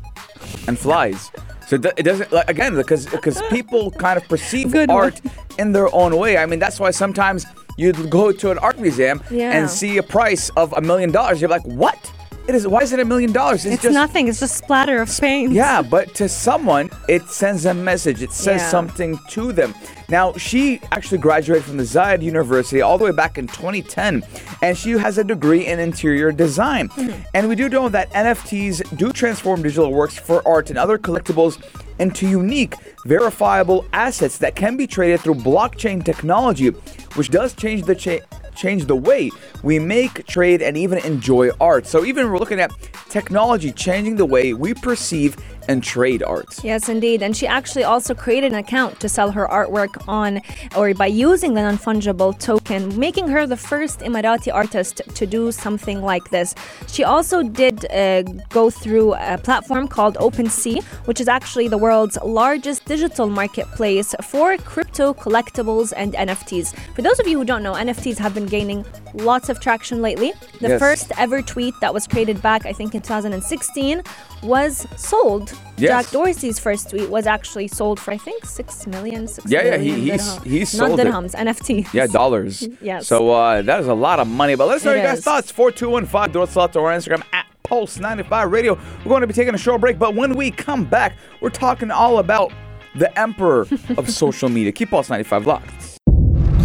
and 0.66 0.78
flies. 0.78 1.30
So 1.66 1.76
it 1.76 1.84
it 2.00 2.04
doesn't 2.10 2.30
like 2.32 2.48
again 2.50 2.74
because 2.82 3.02
because 3.06 3.40
people 3.56 3.90
kind 3.90 4.16
of 4.20 4.24
perceive 4.28 4.66
Good 4.72 4.88
one. 4.88 4.98
art 5.04 5.20
in 5.58 5.72
their 5.72 5.88
own 5.94 6.12
way. 6.22 6.32
I 6.42 6.44
mean, 6.46 6.58
that's 6.64 6.78
why 6.82 6.90
sometimes 6.92 7.44
you'd 7.78 8.10
go 8.10 8.30
to 8.32 8.50
an 8.50 8.58
art 8.58 8.78
museum 8.78 9.22
Yeah. 9.30 9.52
and 9.52 9.70
see 9.70 9.96
a 9.96 10.02
price 10.02 10.50
of 10.50 10.74
a 10.76 10.82
million 10.82 11.10
dollars. 11.10 11.40
You're 11.40 11.48
like, 11.48 11.64
what? 11.64 12.12
It 12.48 12.54
is. 12.54 12.66
Why 12.66 12.80
is 12.80 12.92
it 12.94 12.98
a 12.98 13.04
million 13.04 13.30
dollars? 13.30 13.66
It's 13.66 13.82
just 13.82 13.92
nothing. 13.92 14.26
It's 14.26 14.40
just 14.40 14.56
splatter 14.56 15.02
of 15.02 15.10
paint. 15.20 15.52
Yeah, 15.52 15.82
but 15.82 16.14
to 16.14 16.30
someone, 16.30 16.88
it 17.06 17.28
sends 17.28 17.66
a 17.66 17.74
message. 17.74 18.22
It 18.22 18.32
says 18.32 18.62
Yeah. 18.62 18.70
something 18.70 19.18
to 19.30 19.52
them. 19.52 19.74
Now, 20.08 20.32
she 20.32 20.80
actually 20.90 21.18
graduated 21.18 21.64
from 21.66 21.76
the 21.76 21.82
Zayed 21.84 22.22
University 22.22 22.80
all 22.80 22.96
the 22.96 23.04
way 23.04 23.12
back 23.12 23.36
in 23.36 23.48
2010, 23.48 24.22
and 24.62 24.78
she 24.78 24.92
has 24.92 25.18
a 25.18 25.24
degree 25.24 25.66
in 25.66 25.78
interior 25.78 26.32
design. 26.32 26.88
Mm-hmm. 26.88 27.20
And 27.34 27.50
we 27.50 27.54
do 27.54 27.68
know 27.68 27.90
that 27.90 28.10
NFTs 28.14 28.96
do 28.96 29.12
transform 29.12 29.60
digital 29.62 29.92
works 29.92 30.18
for 30.18 30.40
art 30.48 30.70
and 30.70 30.78
other 30.78 30.96
collectibles 30.96 31.58
into 31.98 32.28
unique, 32.28 32.74
verifiable 33.06 33.84
assets 33.92 34.38
that 34.38 34.54
can 34.54 34.76
be 34.76 34.86
traded 34.86 35.20
through 35.20 35.34
blockchain 35.34 36.04
technology, 36.04 36.68
which 37.14 37.30
does 37.30 37.54
change 37.54 37.82
the 37.84 37.94
cha- 37.94 38.24
change 38.54 38.86
the 38.86 38.96
way 38.96 39.30
we 39.62 39.78
make, 39.78 40.26
trade, 40.26 40.60
and 40.60 40.76
even 40.76 40.98
enjoy 40.98 41.50
art. 41.60 41.86
So 41.86 42.04
even 42.04 42.30
we're 42.30 42.38
looking 42.38 42.60
at 42.60 42.72
technology 43.08 43.70
changing 43.70 44.16
the 44.16 44.26
way 44.26 44.52
we 44.52 44.74
perceive 44.74 45.36
and 45.68 45.84
trade 45.84 46.22
art. 46.22 46.64
Yes, 46.64 46.88
indeed. 46.88 47.22
And 47.22 47.36
she 47.36 47.46
actually 47.46 47.84
also 47.84 48.14
created 48.14 48.52
an 48.52 48.58
account 48.58 48.98
to 49.00 49.08
sell 49.08 49.30
her 49.30 49.46
artwork 49.46 50.02
on 50.08 50.40
or 50.76 50.94
by 50.94 51.06
using 51.06 51.54
the 51.54 51.62
non 51.62 51.78
fungible 51.78 52.36
token, 52.38 52.98
making 52.98 53.28
her 53.28 53.46
the 53.46 53.56
first 53.56 54.00
Emirati 54.00 54.52
artist 54.52 55.02
to 55.14 55.26
do 55.26 55.52
something 55.52 56.02
like 56.02 56.30
this. 56.30 56.54
She 56.88 57.04
also 57.04 57.42
did 57.42 57.90
uh, 57.92 58.22
go 58.48 58.70
through 58.70 59.14
a 59.14 59.38
platform 59.38 59.86
called 59.88 60.16
OpenSea, 60.16 60.82
which 61.06 61.20
is 61.20 61.28
actually 61.28 61.68
the 61.68 61.78
world's 61.78 62.18
largest 62.24 62.86
digital 62.86 63.28
marketplace 63.28 64.14
for 64.22 64.56
crypto 64.58 65.12
collectibles 65.12 65.92
and 65.96 66.14
NFTs. 66.14 66.74
For 66.94 67.02
those 67.02 67.20
of 67.20 67.28
you 67.28 67.38
who 67.38 67.44
don't 67.44 67.62
know, 67.62 67.74
NFTs 67.74 68.18
have 68.18 68.34
been 68.34 68.46
gaining 68.46 68.84
lots 69.14 69.48
of 69.48 69.60
traction 69.60 70.00
lately. 70.02 70.32
The 70.60 70.68
Yes. 70.68 70.80
first 70.80 71.12
ever 71.18 71.42
tweet 71.42 71.74
that 71.80 71.92
was 71.94 72.06
created 72.06 72.40
back, 72.42 72.66
I 72.66 72.72
think, 72.72 72.94
in 72.94 73.00
2016 73.02 74.02
was 74.42 74.86
sold. 74.96 75.52
Yes. 75.76 76.04
Jack 76.04 76.12
Dorsey's 76.12 76.58
first 76.58 76.90
tweet 76.90 77.08
was 77.10 77.26
actually 77.26 77.68
sold 77.68 77.98
for 78.00 78.10
I 78.12 78.18
think 78.18 78.44
six 78.44 78.86
million. 78.86 79.26
Six 79.28 79.50
Yeah, 79.50 79.62
yeah, 79.64 79.76
he- 79.78 79.90
million 79.90 80.04
he's- 80.04 80.34
dirham. 80.36 80.50
he 80.50 80.58
not 80.60 80.68
sold 80.68 81.00
it. 81.00 81.06
dirhams, 81.06 81.34
NFTs. 81.34 81.92
Yeah, 81.94 82.06
dollars. 82.06 82.66
Yes. 82.80 83.06
So 83.06 83.30
uh, 83.30 83.62
that 83.62 83.80
is 83.80 83.86
a 83.88 83.94
lot 83.94 84.20
of 84.20 84.26
money. 84.28 84.54
But 84.54 84.68
let's 84.68 84.84
know 84.84 84.92
your 84.94 85.02
guys' 85.02 85.20
thoughts. 85.22 85.50
4215 85.50 86.32
do 86.32 86.42
it 86.42 86.48
slot 86.50 86.76
our 86.76 86.90
Instagram 86.92 87.22
at 87.32 87.46
Pulse95 87.64 88.50
Radio. 88.50 88.74
We're 89.04 89.10
going 89.10 89.20
to 89.22 89.26
be 89.26 89.34
taking 89.34 89.54
a 89.54 89.58
short 89.58 89.80
break, 89.80 89.98
but 89.98 90.14
when 90.14 90.34
we 90.36 90.50
come 90.50 90.84
back, 90.84 91.16
we're 91.40 91.50
talking 91.50 91.90
all 91.90 92.18
about 92.18 92.52
the 92.96 93.16
emperor 93.18 93.66
of 93.96 94.08
social 94.24 94.48
media. 94.48 94.72
Keep 94.72 94.90
Pulse 94.90 95.10
95 95.10 95.46
locked. 95.46 95.97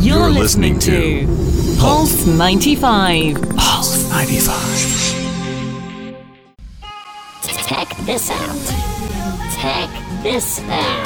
You're, 0.04 0.30
listening, 0.30 0.78
to 0.80 1.26
Pulse 1.80 2.28
95. 2.28 3.42
Pulse 3.56 4.10
95. 4.10 6.18
Check 7.42 7.88
this 8.06 8.30
out. 8.30 8.58
Check 9.56 9.90
this 10.22 10.60
out. 10.60 11.06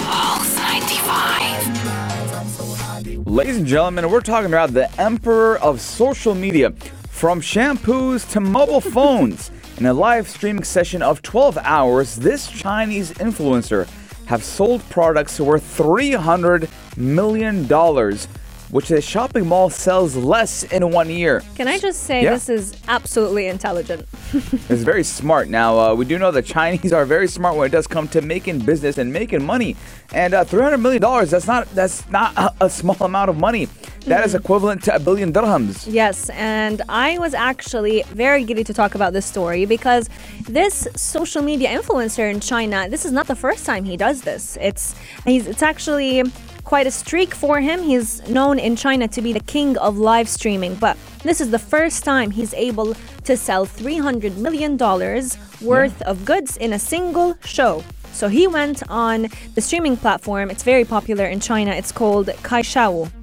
Pulse 0.00 0.56
95. 0.56 3.26
Ladies 3.28 3.58
and 3.58 3.66
gentlemen, 3.66 4.10
we're 4.10 4.20
talking 4.20 4.48
about 4.48 4.74
the 4.74 4.90
emperor 5.00 5.58
of 5.58 5.80
social 5.80 6.34
media. 6.34 6.72
From 7.08 7.40
shampoos 7.40 8.28
to 8.32 8.40
mobile 8.40 8.80
phones. 8.94 9.52
In 9.76 9.86
a 9.86 9.94
live 9.94 10.28
streaming 10.28 10.64
session 10.64 11.00
of 11.00 11.22
12 11.22 11.58
hours, 11.58 12.16
this 12.16 12.50
Chinese 12.50 13.12
influencer 13.12 13.86
have 14.26 14.42
sold 14.42 14.82
products 14.90 15.38
worth 15.38 15.62
$300 15.78 16.68
million, 16.96 17.66
dollars 17.66 18.28
which 18.70 18.90
a 18.90 19.00
shopping 19.00 19.46
mall 19.46 19.70
sells 19.70 20.16
less 20.16 20.64
in 20.64 20.90
one 20.90 21.08
year. 21.08 21.40
Can 21.54 21.68
I 21.68 21.78
just 21.78 22.02
say 22.02 22.24
Yeah. 22.24 22.32
this 22.34 22.48
is 22.48 22.74
absolutely 22.88 23.46
intelligent? 23.46 24.06
It's 24.68 24.82
very 24.82 25.04
smart. 25.04 25.48
Now, 25.48 25.78
uh, 25.78 25.94
we 25.94 26.04
do 26.04 26.18
know 26.18 26.32
the 26.32 26.42
Chinese 26.42 26.92
are 26.92 27.04
very 27.04 27.28
smart 27.28 27.56
when 27.56 27.66
it 27.68 27.70
does 27.70 27.86
come 27.86 28.08
to 28.08 28.20
making 28.20 28.58
business 28.60 28.98
and 28.98 29.12
making 29.12 29.44
money. 29.44 29.76
And 30.12 30.34
uh, 30.34 30.44
$300 30.44 30.80
million, 30.80 31.00
that's 31.28 31.46
not, 31.46 31.72
that's 31.74 32.08
not 32.10 32.36
a, 32.36 32.52
a 32.66 32.68
small 32.70 32.96
amount 33.00 33.30
of 33.30 33.38
money. 33.38 33.68
That 34.06 34.24
is 34.26 34.34
equivalent 34.34 34.82
to 34.84 34.94
a 34.94 34.98
billion 35.00 35.32
dirhams. 35.32 35.86
Yes, 35.88 36.28
and 36.30 36.82
I 36.88 37.18
was 37.18 37.34
actually 37.34 38.02
very 38.14 38.44
giddy 38.44 38.62
to 38.64 38.74
talk 38.74 38.94
about 38.94 39.12
this 39.12 39.26
story 39.26 39.64
because 39.64 40.08
this 40.48 40.86
social 40.96 41.42
media 41.42 41.68
influencer 41.76 42.30
in 42.30 42.38
China, 42.40 42.88
this 42.88 43.04
is 43.04 43.12
not 43.12 43.26
the 43.26 43.34
first 43.34 43.66
time 43.66 43.84
he 43.84 43.96
does 43.96 44.22
this. 44.22 44.56
It's 44.60 44.94
he's 45.24 45.48
it's 45.48 45.62
actually 45.62 46.22
quite 46.66 46.86
a 46.86 46.90
streak 46.90 47.32
for 47.32 47.60
him. 47.60 47.80
He's 47.82 48.28
known 48.28 48.58
in 48.58 48.74
China 48.74 49.06
to 49.08 49.22
be 49.22 49.32
the 49.32 49.40
king 49.54 49.78
of 49.78 49.96
live 49.98 50.28
streaming, 50.28 50.74
but 50.74 50.98
this 51.22 51.40
is 51.40 51.50
the 51.50 51.60
first 51.60 52.04
time 52.04 52.32
he's 52.32 52.52
able 52.54 52.94
to 53.24 53.36
sell 53.36 53.64
300 53.64 54.36
million 54.36 54.76
dollars 54.76 55.38
worth 55.62 56.02
of 56.02 56.24
goods 56.24 56.56
in 56.56 56.72
a 56.72 56.78
single 56.78 57.38
show. 57.44 57.84
So 58.12 58.28
he 58.28 58.46
went 58.46 58.82
on 58.90 59.28
the 59.54 59.60
streaming 59.60 59.96
platform. 59.96 60.50
It's 60.50 60.64
very 60.64 60.84
popular 60.84 61.26
in 61.26 61.38
China. 61.38 61.70
It's 61.70 61.92
called 61.92 62.26
Kuaishou. 62.42 63.15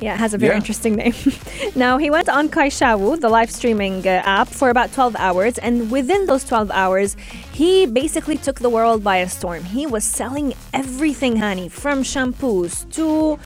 Yeah, 0.00 0.14
it 0.14 0.18
has 0.18 0.32
a 0.34 0.38
very 0.38 0.52
Yeah. 0.52 0.56
interesting 0.58 0.94
name. 0.94 1.14
now, 1.74 1.98
he 1.98 2.08
went 2.08 2.28
on 2.28 2.48
Kuaishou, 2.48 3.20
the 3.20 3.28
live 3.28 3.50
streaming 3.50 4.06
uh, 4.06 4.22
app, 4.24 4.48
for 4.48 4.70
about 4.70 4.92
12 4.92 5.16
hours, 5.18 5.58
and 5.58 5.90
within 5.90 6.26
those 6.26 6.44
12 6.44 6.70
hours, 6.70 7.16
he 7.52 7.84
basically 7.86 8.36
took 8.36 8.60
the 8.60 8.70
world 8.70 9.02
by 9.02 9.16
a 9.16 9.28
storm. 9.28 9.64
He 9.64 9.86
was 9.86 10.04
selling 10.04 10.54
everything, 10.72 11.36
honey, 11.36 11.68
from 11.68 12.02
shampoos 12.04 12.88
to 12.92 13.38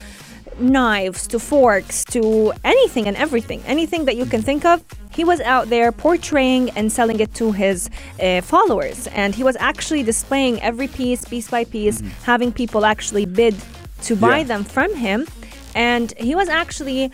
knives 0.59 1.25
to 1.25 1.39
forks 1.39 2.05
to 2.05 2.53
anything 2.63 3.07
and 3.07 3.17
everything, 3.17 3.59
anything 3.65 4.05
that 4.05 4.15
you 4.15 4.25
can 4.25 4.41
think 4.43 4.63
of. 4.63 4.83
He 5.11 5.23
was 5.23 5.41
out 5.41 5.69
there 5.69 5.91
portraying 5.91 6.69
and 6.71 6.91
selling 6.91 7.19
it 7.19 7.33
to 7.35 7.51
his 7.51 7.89
uh, 8.21 8.41
followers, 8.41 9.07
and 9.07 9.33
he 9.33 9.43
was 9.43 9.57
actually 9.59 10.03
displaying 10.03 10.61
every 10.61 10.87
piece, 10.87 11.25
piece 11.25 11.49
by 11.49 11.63
piece, 11.65 12.01
having 12.23 12.51
people 12.51 12.85
actually 12.85 13.25
bid 13.25 13.55
to 14.03 14.15
buy 14.15 14.39
Yeah. 14.39 14.43
them 14.43 14.63
from 14.63 14.93
him 14.95 15.25
and 15.75 16.13
he 16.17 16.35
was 16.35 16.49
actually 16.49 17.11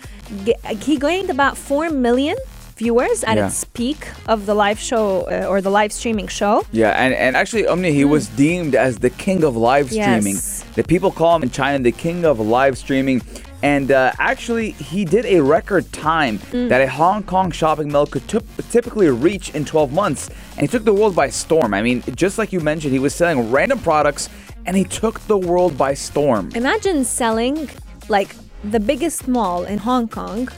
he 0.81 0.97
gained 0.97 1.29
about 1.29 1.57
4 1.57 1.89
million 1.89 2.37
viewers 2.77 3.23
at 3.25 3.35
Yeah. 3.35 3.47
its 3.47 3.63
peak 3.65 4.07
of 4.27 4.45
the 4.45 4.53
live 4.53 4.79
show 4.79 5.21
uh, 5.29 5.45
or 5.49 5.59
the 5.61 5.69
live 5.69 5.91
streaming 5.91 6.27
show 6.27 6.63
Yeah, 6.71 6.91
and, 6.91 7.13
and 7.13 7.35
actually, 7.35 7.67
Omni, 7.67 7.91
he 7.91 8.05
was 8.05 8.27
deemed 8.29 8.73
as 8.73 8.99
the 8.99 9.09
king 9.09 9.43
of 9.43 9.57
live 9.57 9.87
streaming. 9.91 10.35
Yes. 10.35 10.63
The 10.75 10.83
people 10.83 11.11
call 11.11 11.35
him 11.35 11.43
in 11.43 11.49
China 11.51 11.79
the 11.83 11.91
king 11.91 12.23
of 12.25 12.39
live 12.39 12.77
streaming. 12.77 13.21
And 13.61 13.91
uh, 13.91 14.13
actually, 14.17 14.71
he 14.71 15.03
did 15.03 15.25
a 15.25 15.41
record 15.41 15.91
time 15.91 16.39
that 16.53 16.79
a 16.79 16.87
Hong 16.87 17.23
Kong 17.23 17.51
shopping 17.51 17.91
mall 17.91 18.05
could 18.05 18.25
typ- 18.27 18.47
typically 18.71 19.09
reach 19.09 19.49
in 19.53 19.65
12 19.65 19.91
months. 19.91 20.29
And 20.51 20.61
he 20.61 20.67
took 20.69 20.85
the 20.85 20.93
world 20.93 21.13
by 21.13 21.29
storm. 21.29 21.73
I 21.73 21.81
mean, 21.81 22.01
just 22.15 22.37
like 22.37 22.53
you 22.53 22.61
mentioned, 22.61 22.93
he 22.93 22.99
was 22.99 23.13
selling 23.13 23.51
random 23.51 23.79
products 23.79 24.29
and 24.65 24.77
he 24.77 24.85
took 24.85 25.19
the 25.27 25.37
world 25.37 25.77
by 25.77 25.93
storm. 25.95 26.49
imagine 26.55 27.03
selling 27.03 27.69
like 28.07 28.33
the 28.63 28.79
biggest 28.79 29.27
mall 29.27 29.63
in 29.63 29.77
hong 29.79 30.07
kong 30.07 30.49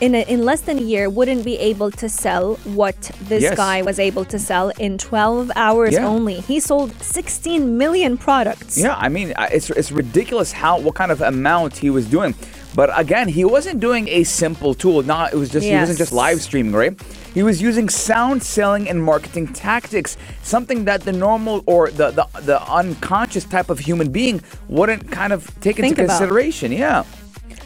in, 0.00 0.14
a, 0.14 0.22
in 0.28 0.44
less 0.44 0.60
than 0.60 0.76
a 0.78 0.82
year 0.82 1.08
wouldn't 1.08 1.42
be 1.42 1.56
able 1.56 1.90
to 1.90 2.06
sell 2.06 2.56
what 2.64 2.96
this 3.28 3.42
Yes. 3.42 3.56
guy 3.56 3.80
was 3.80 3.98
able 3.98 4.26
to 4.26 4.38
sell 4.38 4.68
in 4.78 4.98
12 4.98 5.50
hours 5.56 5.94
Yeah. 5.94 6.06
only 6.06 6.34
he 6.40 6.60
sold 6.60 6.92
16 7.02 7.78
million 7.78 8.18
products 8.18 8.76
Yeah, 8.76 8.94
I 8.96 9.08
mean, 9.08 9.32
it's 9.50 9.70
it's 9.70 9.90
ridiculous 9.90 10.52
how 10.52 10.78
what 10.80 10.94
kind 10.94 11.10
of 11.10 11.22
amount 11.22 11.78
he 11.78 11.88
was 11.90 12.06
doing. 12.06 12.34
But 12.74 12.90
again, 13.04 13.26
he 13.28 13.42
wasn't 13.46 13.80
doing 13.80 14.06
a 14.08 14.22
simple 14.24 14.74
tool. 14.74 15.02
Not 15.02 15.32
it 15.32 15.36
was 15.36 15.48
just 15.48 15.64
he 15.64 15.74
wasn't 15.74 15.96
just 15.96 16.12
live 16.12 16.42
streaming, 16.42 16.74
right? 16.74 16.94
He 17.32 17.42
was 17.42 17.62
using 17.62 17.88
sound 17.88 18.42
selling 18.42 18.86
and 18.90 19.02
marketing 19.02 19.46
tactics, 19.54 20.18
something 20.42 20.84
that 20.84 21.00
the 21.08 21.12
normal 21.12 21.62
or 21.64 21.90
the 21.90 22.10
the, 22.10 22.26
the 22.42 22.58
unconscious 22.70 23.44
type 23.44 23.70
of 23.70 23.78
human 23.78 24.08
being 24.12 24.42
wouldn't 24.68 25.10
kind 25.10 25.32
of 25.32 25.46
take 25.62 25.78
into 25.78 25.82
Think 25.88 25.98
about. 26.00 26.18
consideration. 26.18 26.70
Yeah. 26.70 27.04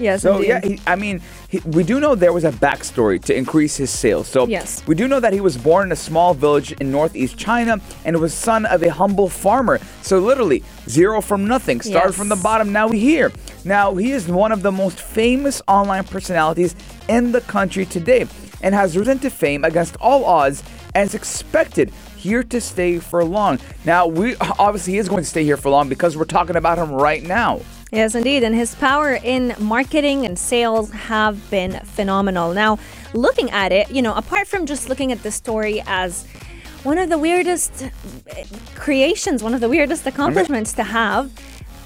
Yes, 0.00 0.22
So 0.22 0.36
indeed. 0.36 0.48
yeah, 0.48 0.60
he, 0.64 0.80
I 0.86 0.96
mean, 0.96 1.20
he, 1.48 1.58
we 1.66 1.82
do 1.84 2.00
know 2.00 2.14
there 2.14 2.32
was 2.32 2.44
a 2.44 2.50
backstory 2.52 3.22
to 3.24 3.36
increase 3.36 3.76
his 3.76 3.90
sales. 3.90 4.26
So 4.28 4.46
Yes. 4.46 4.82
we 4.86 4.94
do 4.94 5.06
know 5.06 5.20
that 5.20 5.32
he 5.32 5.40
was 5.40 5.56
born 5.56 5.86
in 5.88 5.92
a 5.92 5.96
small 5.96 6.34
village 6.34 6.72
in 6.72 6.90
northeast 6.90 7.36
China 7.36 7.78
and 8.04 8.18
was 8.18 8.32
son 8.34 8.66
of 8.66 8.82
a 8.82 8.90
humble 8.90 9.28
farmer. 9.28 9.78
So 10.02 10.18
literally 10.18 10.62
zero 10.88 11.20
from 11.20 11.46
nothing, 11.46 11.80
started 11.80 12.08
Yes. 12.10 12.16
from 12.16 12.28
the 12.28 12.36
bottom. 12.36 12.72
Now 12.72 12.88
we 12.88 12.98
here. 12.98 13.30
Now 13.64 13.94
he 13.94 14.12
is 14.12 14.26
one 14.26 14.52
of 14.52 14.62
the 14.62 14.72
most 14.72 15.00
famous 15.00 15.60
online 15.68 16.04
personalities 16.04 16.74
in 17.08 17.32
the 17.32 17.40
country 17.42 17.84
today, 17.84 18.26
and 18.62 18.74
has 18.74 18.96
risen 18.96 19.18
to 19.20 19.30
fame 19.30 19.64
against 19.64 19.96
all 20.00 20.24
odds, 20.24 20.62
and 20.94 21.06
is 21.08 21.14
expected 21.14 21.90
here 22.16 22.42
to 22.44 22.60
stay 22.60 22.98
for 22.98 23.24
long. 23.24 23.58
Now 23.84 24.06
we 24.06 24.36
obviously 24.58 24.94
he 24.94 24.98
is 24.98 25.08
going 25.08 25.22
to 25.22 25.28
stay 25.28 25.44
here 25.44 25.56
for 25.56 25.70
long 25.70 25.88
because 25.88 26.16
we're 26.16 26.24
talking 26.24 26.56
about 26.56 26.78
him 26.78 26.90
right 26.92 27.22
now. 27.22 27.60
Yes, 27.92 28.14
indeed. 28.14 28.42
And 28.44 28.54
his 28.54 28.74
power 28.76 29.14
in 29.14 29.54
marketing 29.58 30.24
and 30.24 30.38
sales 30.38 30.90
have 30.92 31.50
been 31.50 31.72
phenomenal. 31.84 32.52
Now, 32.54 32.78
looking 33.14 33.50
at 33.50 33.72
it, 33.72 33.90
you 33.90 34.00
know, 34.02 34.14
apart 34.14 34.46
from 34.46 34.64
just 34.66 34.88
looking 34.88 35.10
at 35.12 35.22
the 35.22 35.30
story 35.32 35.82
as 35.86 36.24
one 36.84 36.98
of 36.98 37.08
the 37.10 37.18
weirdest 37.18 37.72
eh, 38.28 38.44
creations, 38.76 39.42
one 39.42 39.54
of 39.54 39.60
the 39.60 39.68
weirdest 39.68 40.06
accomplishments 40.06 40.72
to 40.74 40.84
have, 40.84 41.30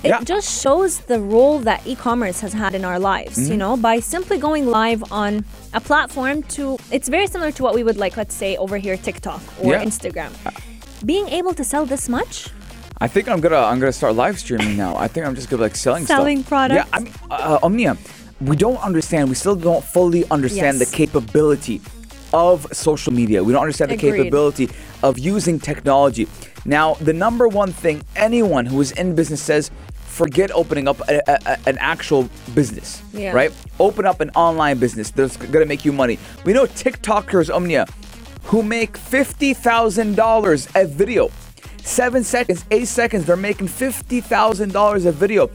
it 0.02 0.08
Yeah. 0.08 0.20
just 0.23 0.62
shows 0.62 0.99
the 1.00 1.18
role 1.18 1.58
that 1.61 1.80
e 1.87 1.94
commerce 1.96 2.40
has 2.40 2.52
had 2.52 2.75
in 2.75 2.84
our 2.84 2.99
lives, 2.99 3.38
Mm-hmm. 3.38 3.52
you 3.52 3.56
know, 3.56 3.76
by 3.78 3.99
simply 4.00 4.37
going 4.38 4.66
live 4.66 5.02
on 5.11 5.44
a 5.73 5.80
platform 5.80 6.42
to, 6.56 6.76
it's 6.92 7.08
very 7.08 7.26
similar 7.26 7.50
to 7.52 7.62
what 7.62 7.75
we 7.75 7.82
would 7.82 7.96
like, 7.96 8.14
let's 8.18 8.34
say, 8.34 8.56
over 8.58 8.76
here, 8.76 8.99
TikTok 8.99 9.40
or 9.62 9.73
Yeah. 9.73 9.82
Instagram. 9.84 10.30
Being 11.06 11.28
able 11.28 11.54
to 11.54 11.64
sell 11.64 11.87
this 11.87 12.08
much, 12.08 12.49
I 13.04 13.08
think 13.14 13.28
I'm 13.28 13.40
gonna 13.44 13.58
I'm 13.70 13.78
gonna 13.80 13.92
start 14.02 14.14
live 14.25 14.37
streaming 14.38 14.73
now. 14.84 14.92
I 14.96 15.08
think 15.08 15.23
I'm 15.26 15.34
just 15.34 15.49
gonna 15.50 15.61
be 15.62 15.64
like 15.68 15.76
selling 15.76 16.06
Selling 16.06 16.38
stuff. 16.38 16.49
products? 16.49 16.88
Yeah, 16.90 16.96
I 16.96 17.00
mean, 17.00 17.12
uh, 17.30 17.58
Omnia, 17.66 17.92
we 18.50 18.56
don't 18.64 18.80
understand. 18.88 19.28
We 19.28 19.34
still 19.34 19.56
don't 19.56 19.84
fully 19.96 20.23
understand 20.37 20.78
Yes. 20.78 20.82
the 20.90 20.96
capability 21.00 21.76
of 22.32 22.56
social 22.73 23.12
media. 23.12 23.38
We 23.44 23.52
don't 23.52 23.61
understand 23.68 23.90
the 23.90 23.96
Agreed. 24.00 24.16
capability 24.16 24.66
of 25.02 25.18
using 25.18 25.56
technology. 25.61 26.26
Now, 26.64 26.94
the 27.08 27.12
number 27.12 27.46
one 27.62 27.73
thing 27.73 27.96
anyone 28.28 28.64
who 28.70 28.80
is 28.80 28.90
in 28.92 29.14
business 29.14 29.42
says. 29.42 29.70
Forget 30.25 30.50
opening 30.54 30.87
up 30.87 30.99
a, 31.08 31.16
a- 31.32 31.38
a- 31.52 31.58
an 31.70 31.76
actual 31.92 32.23
business, 32.54 33.02
Yeah. 33.12 33.32
right? 33.32 33.52
Open 33.80 34.04
up 34.06 34.20
an 34.20 34.30
online 34.37 34.78
business 34.78 35.11
that's 35.11 35.37
gonna 35.37 35.66
make 35.66 35.84
you 35.84 35.92
money. 35.92 36.16
We 36.46 36.52
know 36.52 36.66
TikTokers, 36.66 37.49
Omnia, 37.52 37.84
who 38.44 38.62
make 38.62 38.92
$50,000 38.96 40.68
a 40.76 40.87
video. 40.87 41.30
Seven 41.85 42.25
seconds, 42.25 42.64
eight 42.71 42.87
seconds, 42.88 43.26
they're 43.26 43.37
making 43.37 43.69
$50,000 43.69 45.07
a 45.07 45.12
video. 45.12 45.50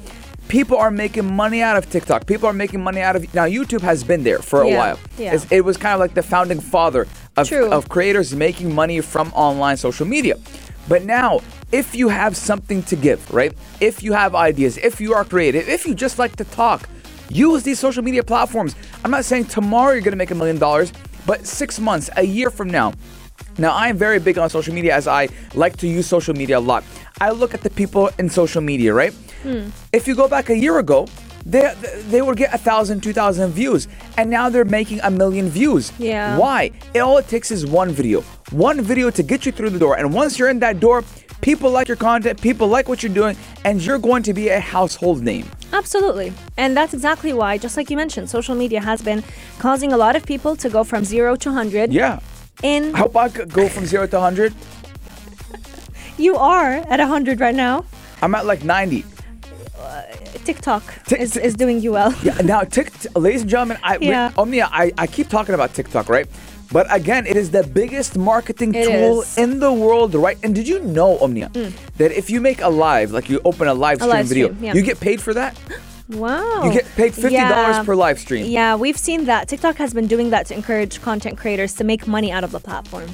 People 0.48 0.78
are 0.78 0.92
making 0.92 1.32
money 1.36 1.62
out 1.62 1.76
of 1.76 1.90
TikTok. 1.90 2.26
People 2.28 2.48
are 2.48 2.54
making 2.54 2.82
money 2.84 3.02
out 3.02 3.16
of. 3.16 3.34
Now, 3.34 3.46
YouTube 3.46 3.82
has 3.82 4.04
been 4.04 4.24
there 4.24 4.40
for 4.40 4.62
a 4.62 4.70
Yeah, 4.70 4.78
while. 4.78 5.00
yeah. 5.18 5.34
It's- 5.34 5.48
It 5.52 5.62
was 5.66 5.78
kind 5.78 5.94
of 5.94 6.00
like 6.00 6.14
the 6.14 6.24
founding 6.24 6.60
father 6.60 7.08
of, 7.38 7.52
of 7.52 7.90
creators 7.90 8.34
making 8.36 8.74
money 8.74 9.02
from 9.02 9.32
online 9.34 9.78
social 9.78 10.06
media. 10.08 10.36
But 10.88 11.04
now, 11.04 11.42
if 11.72 11.94
you 11.96 12.10
have 12.10 12.36
something 12.36 12.82
to 12.84 12.96
give, 12.96 13.32
right? 13.32 13.54
If 13.80 14.02
you 14.02 14.14
have 14.14 14.34
ideas, 14.36 14.78
if 14.78 15.00
you 15.02 15.14
are 15.14 15.24
creative, 15.24 15.68
if 15.70 15.86
you 15.86 15.94
just 15.94 16.18
like 16.18 16.36
to 16.38 16.44
talk, 16.46 16.90
use 17.30 17.62
these 17.64 17.80
social 17.80 18.04
media 18.04 18.24
platforms. 18.24 18.76
I'm 19.04 19.12
not 19.12 19.26
saying 19.26 19.46
tomorrow 19.46 19.92
you're 19.94 20.02
going 20.02 20.12
to 20.14 20.18
make 20.18 20.32
a 20.32 20.36
million 20.36 20.58
dollars, 20.58 20.92
but 21.28 21.46
six 21.46 21.80
months, 21.80 22.10
a 22.18 22.24
year 22.24 22.50
from 22.50 22.70
now. 22.70 22.94
Now, 23.58 23.74
I 23.74 23.90
am 23.90 23.98
very 23.98 24.20
big 24.20 24.38
on 24.38 24.50
social 24.50 24.74
media 24.74 24.96
as 24.96 25.08
I 25.08 25.28
like 25.54 25.78
to 25.78 25.88
use 25.88 26.08
social 26.08 26.34
media 26.34 26.60
a 26.60 26.62
lot. 26.62 26.84
I 27.20 27.32
look 27.32 27.54
at 27.54 27.62
the 27.62 27.70
people 27.70 28.10
in 28.18 28.30
social 28.30 28.62
media, 28.62 28.94
right? 28.94 29.14
Hmm. 29.44 29.70
If 29.92 30.08
you 30.08 30.16
go 30.16 30.28
back 30.28 30.50
a 30.50 30.58
year 30.58 30.80
ago, 30.80 31.08
they, 31.46 31.74
they 32.10 32.22
would 32.22 32.38
get 32.38 32.54
a 32.54 32.58
thousand, 32.58 33.02
two 33.02 33.14
thousand 33.14 33.52
views, 33.52 33.88
and 34.18 34.30
now 34.30 34.50
they're 34.50 34.66
making 34.66 35.00
a 35.02 35.12
million 35.12 35.50
views. 35.50 35.92
Yeah. 35.98 36.38
Why? 36.38 36.72
It, 36.94 37.00
all 37.00 37.18
it 37.18 37.28
takes 37.28 37.52
is 37.52 37.66
one 37.66 37.92
video. 37.92 38.22
One 38.52 38.82
video 38.82 39.10
to 39.12 39.24
get 39.24 39.46
you 39.46 39.52
through 39.52 39.72
the 39.72 39.80
door. 39.80 39.98
And 39.98 40.14
once 40.14 40.38
you're 40.38 40.50
in 40.50 40.60
that 40.60 40.80
door, 40.80 41.04
people 41.42 41.72
like 41.72 41.88
your 41.88 41.98
content, 41.98 42.42
people 42.42 42.68
like 42.68 42.90
what 42.90 43.02
you're 43.04 43.14
doing, 43.14 43.36
and 43.66 43.82
you're 43.82 44.00
going 44.00 44.24
to 44.24 44.34
be 44.34 44.50
a 44.50 44.60
household 44.60 45.22
name. 45.22 45.50
Absolutely. 45.72 46.34
And 46.58 46.76
that's 46.76 46.94
exactly 46.94 47.32
why, 47.32 47.58
just 47.58 47.78
like 47.78 47.90
you 47.90 47.98
mentioned, 47.98 48.30
social 48.30 48.56
media 48.56 48.82
has 48.82 49.02
been 49.02 49.24
causing 49.60 49.94
a 49.94 49.98
lot 49.98 50.16
of 50.16 50.26
people 50.26 50.56
to 50.58 50.70
go 50.70 50.84
from 50.84 51.06
zero 51.06 51.36
to 51.36 51.50
100. 51.50 51.94
Yeah. 51.94 52.20
In 52.64 52.94
How 52.94 53.06
about 53.06 53.34
go 53.50 53.70
from 53.70 53.86
zero 53.86 54.08
to 54.08 54.16
100? 54.18 54.54
you 56.18 56.36
are 56.36 56.72
at 56.74 57.00
100 57.00 57.40
right 57.40 57.56
now. 57.56 57.86
I'm 58.22 58.36
at 58.36 58.46
like 58.46 58.64
90. 58.64 59.06
Uh, 59.80 60.02
TikTok 60.44 60.84
Tik- 61.06 61.20
is, 61.22 61.38
is 61.38 61.56
doing 61.56 61.80
you 61.80 61.94
well. 61.94 62.14
Yeah, 62.22 62.36
now, 62.44 62.64
Tik, 62.64 62.92
ladies 63.16 63.42
and 63.42 63.50
gentlemen, 63.50 63.78
I, 63.82 63.98
Yeah. 64.02 64.30
we, 64.30 64.36
Omnia, 64.36 64.70
I, 64.72 64.92
I 64.98 65.08
keep 65.08 65.30
talking 65.30 65.56
about 65.56 65.74
TikTok, 65.74 66.10
right? 66.10 66.28
But 66.72 66.86
again, 66.94 67.26
it 67.26 67.38
is 67.38 67.50
the 67.52 67.64
biggest 67.64 68.18
marketing 68.18 68.76
It 68.76 68.86
tool 68.86 69.22
is. 69.22 69.38
in 69.38 69.60
the 69.60 69.72
world, 69.72 70.14
right? 70.14 70.38
And 70.44 70.54
did 70.54 70.68
you 70.68 70.80
know, 70.82 71.18
Omnia, 71.20 71.50
mm. 71.54 71.72
that 71.98 72.12
if 72.12 72.30
you 72.30 72.42
make 72.42 72.62
a 72.62 72.70
live, 72.70 73.12
like 73.12 73.30
you 73.30 73.40
open 73.46 73.68
a 73.70 73.74
live 73.74 73.98
A 73.98 74.02
stream 74.02 74.10
live 74.12 74.26
video, 74.28 74.48
stream, 74.48 74.64
yeah. 74.64 74.74
you 74.74 74.82
get 74.82 75.00
paid 75.00 75.22
for 75.22 75.34
that? 75.34 75.58
Wow. 76.10 76.64
You 76.64 76.74
get 76.74 76.86
paid 76.96 77.14
$50 77.14 77.32
Yeah. 77.32 77.84
per 77.84 77.96
live 77.96 78.20
stream. 78.20 78.46
Yeah, 78.48 78.76
we've 78.76 78.98
seen 78.98 79.26
that. 79.26 79.48
TikTok 79.48 79.78
has 79.78 79.94
been 79.94 80.08
doing 80.08 80.32
that 80.32 80.48
to 80.48 80.56
encourage 80.56 81.02
content 81.02 81.38
creators 81.38 81.74
to 81.76 81.84
make 81.84 82.08
money 82.08 82.32
out 82.32 82.44
of 82.44 82.52
the 82.52 82.60
platform. 82.60 83.10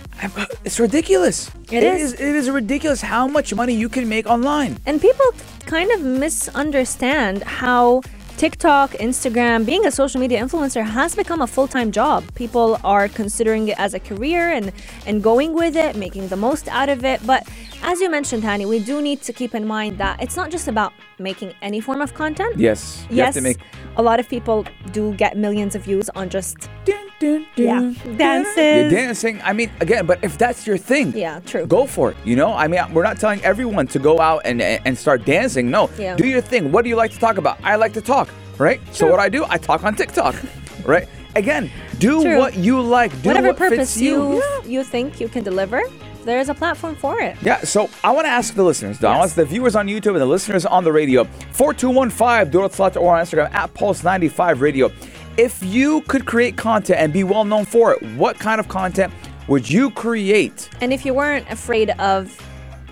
It's 0.64 0.80
ridiculous. 0.80 1.52
It 1.72 1.84
is. 1.84 2.14
It 2.14 2.22
is 2.22 2.50
ridiculous 2.50 3.02
how 3.02 3.28
much 3.28 3.54
money 3.54 3.74
you 3.74 3.90
can 3.90 4.08
make 4.08 4.26
online. 4.28 4.78
And 4.86 5.02
people 5.02 5.26
kind 5.66 5.92
of 5.92 6.02
misunderstand 6.02 7.44
how 7.44 8.02
TikTok, 8.38 8.92
Instagram, 8.94 9.66
being 9.66 9.86
a 9.86 9.92
social 9.92 10.20
media 10.20 10.42
influencer 10.44 10.84
has 10.86 11.16
become 11.16 11.42
a 11.42 11.48
full-time 11.48 11.92
job. 11.92 12.24
People 12.36 12.78
are 12.84 13.08
considering 13.08 13.70
it 13.70 13.80
as 13.80 13.94
a 13.94 14.00
career 14.00 14.52
and 14.52 14.72
and 15.06 15.22
going 15.24 15.54
with 15.54 15.76
it, 15.76 15.96
making 15.96 16.28
the 16.30 16.36
most 16.36 16.68
out 16.70 16.90
of 16.90 17.06
it. 17.06 17.20
But 17.26 17.48
as 17.86 18.02
you 18.02 18.10
mentioned, 18.10 18.44
Hani, 18.44 18.68
we 18.68 18.80
do 18.80 19.02
need 19.02 19.22
to 19.22 19.32
keep 19.34 19.54
in 19.56 19.66
mind 19.68 19.98
that 20.00 20.22
it's 20.22 20.36
not 20.36 20.50
just 20.50 20.68
about 20.68 20.92
making 21.20 21.54
any 21.62 21.80
form 21.80 22.02
of 22.02 22.14
content. 22.14 22.58
Yes. 22.58 23.06
Yes, 23.10 23.40
make. 23.40 23.58
a 23.96 24.02
lot 24.02 24.20
of 24.20 24.28
people 24.28 24.66
do 24.92 25.14
get 25.14 25.38
millions 25.38 25.76
of 25.76 25.84
views 25.84 26.10
on 26.16 26.30
just 26.30 26.58
Dun, 26.86 27.06
dun, 27.20 27.46
Yeah. 27.56 27.80
dun, 27.80 28.18
Dances. 28.18 28.56
dun. 28.56 28.76
You're 28.76 28.90
dancing. 28.90 29.42
I 29.44 29.54
mean, 29.54 29.70
again, 29.82 30.06
but 30.06 30.18
if 30.24 30.38
that's 30.38 30.66
your 30.68 30.78
thing, 30.78 31.14
Yeah, 31.16 31.40
true. 31.46 31.66
Go 31.68 31.86
for 31.86 32.12
it. 32.12 32.18
You 32.26 32.36
know, 32.36 32.54
I 32.54 32.68
mean, 32.68 32.82
we're 32.94 33.04
not 33.04 33.20
telling 33.20 33.42
everyone 33.44 33.88
to 33.88 34.00
go 34.00 34.20
out 34.20 34.42
and 34.46 34.62
and 34.62 34.98
start 34.98 35.26
dancing. 35.26 35.70
No, 35.70 35.90
Yeah. 35.98 36.16
do 36.16 36.26
your 36.28 36.42
thing. 36.42 36.72
What 36.72 36.82
do 36.84 36.90
you 36.90 36.96
like 37.04 37.12
to 37.12 37.20
talk 37.20 37.38
about? 37.38 37.58
I 37.64 37.76
like 37.76 37.94
to 37.94 38.02
talk, 38.02 38.28
right? 38.58 38.80
So 38.92 39.10
what 39.12 39.20
I 39.20 39.30
do, 39.30 39.46
I 39.48 39.58
talk 39.58 39.84
on 39.84 39.96
TikTok, 39.96 40.36
right? 40.86 41.08
Again, 41.36 41.70
do 42.00 42.24
True. 42.24 42.38
what 42.40 42.56
you 42.56 42.82
like. 42.82 43.12
Do 43.22 43.30
whatever 43.30 43.48
what 43.50 43.58
purpose 43.58 43.98
you. 43.98 44.16
you 44.36 44.44
you 44.74 44.84
think 44.84 45.20
you 45.22 45.28
can 45.28 45.44
deliver. 45.44 45.82
There's 46.26 46.50
a 46.50 46.56
platform 46.56 46.96
for 46.96 47.22
it. 47.22 47.38
Yeah, 47.42 47.60
so 47.62 47.90
I 48.04 48.12
want 48.12 48.26
to 48.26 48.32
ask 48.32 48.56
the 48.56 48.64
listeners, 48.64 48.98
though. 48.98 49.12
I 49.12 49.18
want 49.20 49.32
the 49.32 49.46
viewers 49.46 49.76
on 49.76 49.88
YouTube 49.88 50.14
and 50.14 50.22
the 50.22 50.26
listeners 50.26 50.66
on 50.66 50.84
the 50.84 50.92
radio. 50.92 51.24
4215 51.52 52.52
Durat 52.52 52.98
or 53.00 53.16
on 53.16 53.24
Instagram 53.24 53.54
at 53.54 53.74
Pulse95 53.76 54.60
Radio. 54.60 54.92
If 55.38 55.64
you 55.64 56.02
could 56.02 56.26
create 56.26 56.58
content 56.58 57.00
and 57.00 57.14
be 57.14 57.24
well 57.24 57.46
known 57.46 57.66
for 57.66 57.94
it, 57.94 58.02
what 58.16 58.40
kind 58.40 58.60
of 58.60 58.68
content 58.68 59.14
would 59.48 59.70
you 59.70 59.92
create? 59.92 60.70
And 60.82 60.92
if 60.92 61.06
you 61.06 61.14
weren't 61.14 61.48
afraid 61.52 61.92
of 61.92 62.36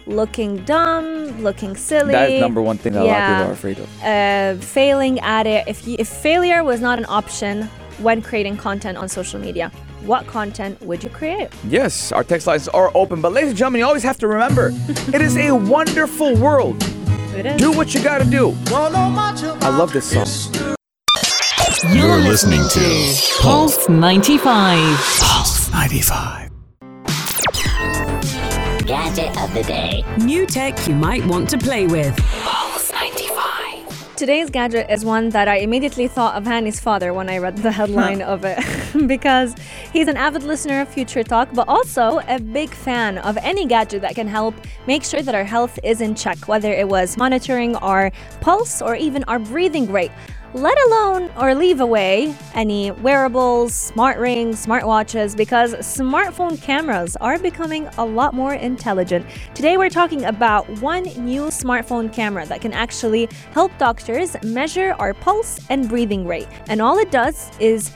looking 0.05 0.63
dumb, 0.65 1.41
looking 1.41 1.75
silly, 1.75 2.11
That 2.11 2.29
is 2.31 2.41
number 2.41 2.61
one 2.61 2.77
thing 2.77 2.93
that 2.93 3.03
a 3.03 3.05
lot 3.05 3.21
of 3.21 3.27
people 3.29 3.49
are 3.49 3.53
afraid 3.53 3.79
of. 3.79 4.03
Uh, 4.03 4.61
failing 4.63 5.19
at 5.21 5.47
it. 5.47 5.67
If 5.67 5.87
you, 5.87 5.95
if 5.97 6.07
failure 6.07 6.63
was 6.63 6.81
not 6.81 6.99
an 6.99 7.05
option 7.07 7.63
when 7.99 8.21
creating 8.21 8.57
content 8.57 8.97
on 8.97 9.07
social 9.09 9.39
media, 9.39 9.71
what 10.05 10.27
content 10.27 10.81
would 10.81 11.03
you 11.03 11.09
create? 11.09 11.49
Yes, 11.67 12.11
our 12.11 12.23
text 12.23 12.47
lines 12.47 12.67
are 12.67 12.91
open, 12.93 13.21
but 13.21 13.31
ladies 13.31 13.51
and 13.51 13.57
gentlemen, 13.57 13.79
you 13.79 13.85
always 13.85 14.03
have 14.03 14.17
to 14.19 14.27
remember 14.27 14.71
it 15.13 15.21
is 15.21 15.37
a 15.37 15.51
wonderful 15.51 16.35
world. 16.35 16.81
It 17.35 17.45
is. 17.45 17.57
Do 17.57 17.71
what 17.71 17.93
you 17.93 18.03
gotta 18.03 18.25
do. 18.25 18.55
I 18.67 19.69
love 19.69 19.93
this 19.93 20.11
song. 20.11 20.75
You're 21.91 22.17
listening 22.19 22.61
to 22.69 23.41
Pulse 23.41 23.89
95. 23.89 24.97
Pulse 25.19 25.71
95. 25.71 26.49
Gadget 28.85 29.41
of 29.41 29.53
the 29.53 29.63
day. 29.63 30.03
New 30.19 30.45
tech 30.45 30.87
you 30.87 30.95
might 30.95 31.25
want 31.25 31.49
to 31.49 31.57
play 31.57 31.87
with. 31.87 32.15
Pulse 32.43 32.91
95. 32.91 34.15
Today's 34.15 34.49
gadget 34.49 34.89
is 34.89 35.03
one 35.03 35.29
that 35.29 35.47
I 35.47 35.57
immediately 35.57 36.07
thought 36.07 36.35
of 36.35 36.43
Hani's 36.43 36.79
father 36.79 37.13
when 37.13 37.29
I 37.29 37.39
read 37.39 37.57
the 37.57 37.71
headline 37.71 38.21
of 38.21 38.45
it 38.45 38.59
because 39.07 39.55
he's 39.91 40.07
an 40.07 40.17
avid 40.17 40.43
listener 40.43 40.81
of 40.81 40.87
Future 40.89 41.23
Talk, 41.23 41.49
but 41.53 41.67
also 41.67 42.19
a 42.27 42.39
big 42.39 42.69
fan 42.69 43.17
of 43.19 43.37
any 43.37 43.65
gadget 43.65 44.01
that 44.01 44.15
can 44.15 44.27
help 44.27 44.55
make 44.87 45.03
sure 45.03 45.21
that 45.21 45.35
our 45.35 45.43
health 45.43 45.79
is 45.83 46.01
in 46.01 46.15
check, 46.15 46.47
whether 46.47 46.71
it 46.71 46.87
was 46.87 47.17
monitoring 47.17 47.75
our 47.77 48.11
pulse 48.41 48.81
or 48.81 48.95
even 48.95 49.23
our 49.25 49.39
breathing 49.39 49.91
rate. 49.91 50.11
let 50.53 50.77
alone 50.85 51.31
or 51.37 51.55
leave 51.55 51.81
away 51.81 52.33
any 52.53 52.91
wearables, 52.91 53.73
smart 53.73 54.19
rings, 54.19 54.63
smartwatches, 54.63 55.35
because 55.35 55.73
smartphone 55.75 56.61
cameras 56.61 57.15
are 57.17 57.39
becoming 57.39 57.87
a 57.97 58.05
lot 58.05 58.35
more 58.35 58.53
intelligent. 58.53 59.25
Today, 59.55 59.77
we're 59.77 59.89
talking 59.89 60.25
about 60.25 60.69
one 60.81 61.03
new 61.25 61.45
smartphone 61.45 62.13
camera 62.13 62.45
that 62.45 62.61
can 62.61 62.71
actually 62.71 63.27
help 63.51 63.75
doctors 63.79 64.35
measure 64.43 64.95
our 64.99 65.13
pulse 65.15 65.59
and 65.69 65.89
breathing 65.89 66.27
rate. 66.27 66.47
And 66.67 66.81
all 66.81 66.99
it 66.99 67.09
does 67.09 67.49
is 67.59 67.91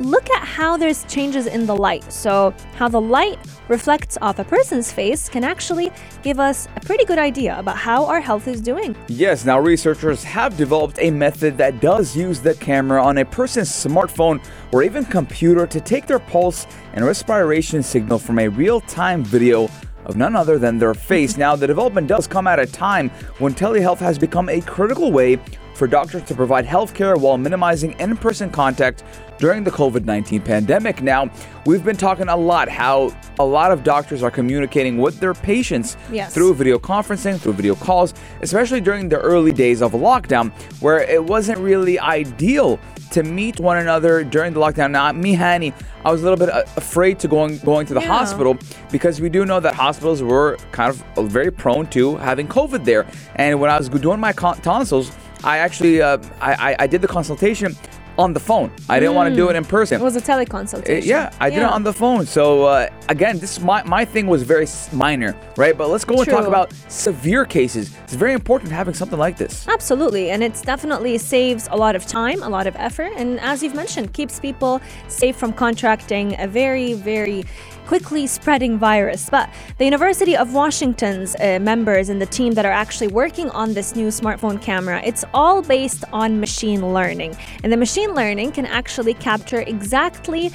look 0.00 0.28
at 0.30 0.44
how 0.44 0.76
there's 0.76 1.04
changes 1.04 1.46
in 1.46 1.66
the 1.66 1.76
light. 1.76 2.10
So, 2.12 2.54
how 2.76 2.88
the 2.88 3.00
light 3.00 3.38
reflects 3.68 4.18
off 4.20 4.38
a 4.38 4.44
person's 4.44 4.92
face 4.92 5.28
can 5.28 5.44
actually 5.44 5.90
give 6.22 6.38
us 6.38 6.68
a 6.76 6.80
pretty 6.80 7.04
good 7.04 7.18
idea 7.18 7.58
about 7.58 7.76
how 7.76 8.04
our 8.06 8.20
health 8.20 8.48
is 8.48 8.60
doing. 8.60 8.96
Yes, 9.08 9.44
now 9.44 9.58
researchers 9.58 10.22
have 10.24 10.56
developed 10.56 10.98
a 11.00 11.10
method 11.10 11.56
that 11.58 11.80
does 11.80 12.16
use 12.16 12.40
the 12.40 12.54
camera 12.54 13.02
on 13.02 13.18
a 13.18 13.24
person's 13.24 13.70
smartphone 13.70 14.44
or 14.72 14.82
even 14.82 15.04
computer 15.04 15.66
to 15.66 15.80
take 15.80 16.06
their 16.06 16.18
pulse 16.18 16.66
and 16.92 17.04
respiration 17.04 17.82
signal 17.82 18.18
from 18.18 18.38
a 18.38 18.48
real 18.48 18.80
time 18.80 19.24
video 19.24 19.68
of 20.06 20.16
none 20.16 20.36
other 20.36 20.58
than 20.58 20.78
their 20.78 20.94
face. 20.94 21.36
Now, 21.36 21.56
the 21.56 21.66
development 21.66 22.06
does 22.08 22.26
come 22.26 22.46
at 22.46 22.58
a 22.58 22.66
time 22.66 23.10
when 23.38 23.54
telehealth 23.54 23.98
has 23.98 24.18
become 24.18 24.48
a 24.48 24.60
critical 24.60 25.12
way 25.12 25.38
for 25.74 25.88
doctors 25.88 26.22
to 26.22 26.34
provide 26.34 26.64
healthcare 26.64 27.18
while 27.18 27.36
minimizing 27.36 27.98
in 27.98 28.16
person 28.16 28.48
contact 28.48 29.02
during 29.38 29.64
the 29.64 29.70
COVID 29.72 30.04
19 30.04 30.40
pandemic. 30.42 31.02
Now, 31.02 31.28
we've 31.66 31.84
been 31.84 31.96
talking 31.96 32.28
a 32.28 32.36
lot 32.36 32.68
how 32.68 33.12
a 33.40 33.44
lot 33.44 33.72
of 33.72 33.82
doctors 33.82 34.22
are 34.22 34.30
communicating 34.30 34.98
with 34.98 35.18
their 35.18 35.34
patients 35.34 35.96
Yes. 36.12 36.32
through 36.32 36.54
video 36.54 36.78
conferencing, 36.78 37.40
through 37.40 37.54
video 37.54 37.74
calls, 37.74 38.14
especially 38.42 38.80
during 38.80 39.08
the 39.08 39.18
early 39.18 39.50
days 39.50 39.82
of 39.82 39.92
lockdown, 39.92 40.52
where 40.80 41.00
it 41.00 41.22
wasn't 41.24 41.58
really 41.58 41.98
ideal 41.98 42.78
to 43.14 43.22
meet 43.22 43.58
one 43.60 43.78
another 43.78 44.24
during 44.24 44.52
the 44.52 44.60
lockdown. 44.60 44.90
Now, 44.90 45.10
me, 45.12 45.34
Hani, 45.36 45.72
I 46.04 46.12
was 46.12 46.20
a 46.22 46.24
little 46.24 46.38
bit 46.44 46.50
uh, 46.50 46.64
afraid 46.76 47.18
to 47.20 47.28
going 47.28 47.58
going 47.58 47.86
to 47.86 47.94
the 47.94 48.00
Yeah. 48.00 48.18
hospital 48.18 48.56
because 48.90 49.20
we 49.20 49.28
do 49.28 49.44
know 49.44 49.60
that 49.60 49.74
hospitals 49.74 50.22
were 50.22 50.56
kind 50.72 50.90
of 50.90 51.02
uh, 51.18 51.22
very 51.22 51.50
prone 51.50 51.86
to 51.96 52.16
having 52.16 52.46
COVID 52.48 52.84
there. 52.84 53.06
And 53.36 53.60
when 53.60 53.70
I 53.70 53.76
was 53.78 53.88
doing 53.88 54.20
my 54.20 54.32
tonsils, 54.32 55.10
I 55.42 55.58
actually 55.58 56.02
uh, 56.02 56.18
I, 56.40 56.52
I 56.68 56.76
I 56.84 56.86
did 56.86 57.00
the 57.02 57.08
consultation 57.18 57.76
on 58.18 58.32
the 58.32 58.40
phone. 58.40 58.70
I 58.88 59.00
didn't 59.00 59.14
want 59.14 59.30
to 59.30 59.36
do 59.36 59.48
it 59.50 59.56
in 59.56 59.64
person. 59.64 60.00
It 60.00 60.04
was 60.04 60.16
a 60.16 60.20
Uh, 60.20 60.22
teleconsultation. 60.22 61.04
Yeah, 61.04 61.30
I 61.40 61.50
did 61.50 61.58
it 61.58 61.64
on 61.64 61.82
the 61.82 61.92
phone. 61.92 62.26
So 62.26 62.64
uh, 62.64 62.88
again, 63.08 63.38
this 63.38 63.60
my 63.60 63.82
my 63.84 64.04
thing 64.04 64.26
was 64.26 64.42
very 64.42 64.66
minor, 64.92 65.36
right? 65.56 65.76
But 65.76 65.88
let's 65.88 66.04
go 66.04 66.14
and 66.20 66.28
talk 66.28 66.46
about 66.46 66.72
severe 66.88 67.44
cases. 67.44 67.90
It's 68.04 68.14
very 68.14 68.32
important 68.32 68.72
having 68.72 68.94
something 68.94 69.18
like 69.18 69.36
this. 69.36 69.66
Absolutely, 69.68 70.30
and 70.30 70.42
it's 70.42 70.62
definitely 70.62 71.18
saves 71.18 71.68
a 71.70 71.76
lot 71.76 71.94
of 71.96 72.06
time, 72.06 72.42
a 72.42 72.48
lot 72.48 72.66
of 72.66 72.74
effort, 72.76 73.12
and 73.16 73.40
as 73.40 73.62
you've 73.62 73.74
mentioned, 73.74 74.12
keeps 74.12 74.38
people 74.40 74.80
safe 75.08 75.36
from 75.36 75.52
contracting 75.52 76.36
a 76.40 76.46
very, 76.46 76.94
very 76.94 77.44
quickly 77.86 78.26
spreading 78.26 78.78
virus. 78.78 79.28
But 79.30 79.50
the 79.78 79.84
University 79.84 80.36
of 80.36 80.54
Washington's 80.54 81.36
uh, 81.36 81.58
members 81.60 82.08
and 82.08 82.20
the 82.20 82.26
team 82.26 82.54
that 82.54 82.64
are 82.64 82.72
actually 82.72 83.08
working 83.08 83.50
on 83.50 83.74
this 83.74 83.94
new 83.94 84.08
smartphone 84.08 84.60
camera, 84.60 85.02
it's 85.04 85.24
all 85.34 85.62
based 85.62 86.04
on 86.12 86.40
machine 86.40 86.92
learning, 86.92 87.36
and 87.62 87.72
the 87.72 87.76
machine 87.76 88.14
learning 88.14 88.52
can 88.52 88.66
actually 88.66 89.14
capture 89.14 89.60
exactly 89.60 90.50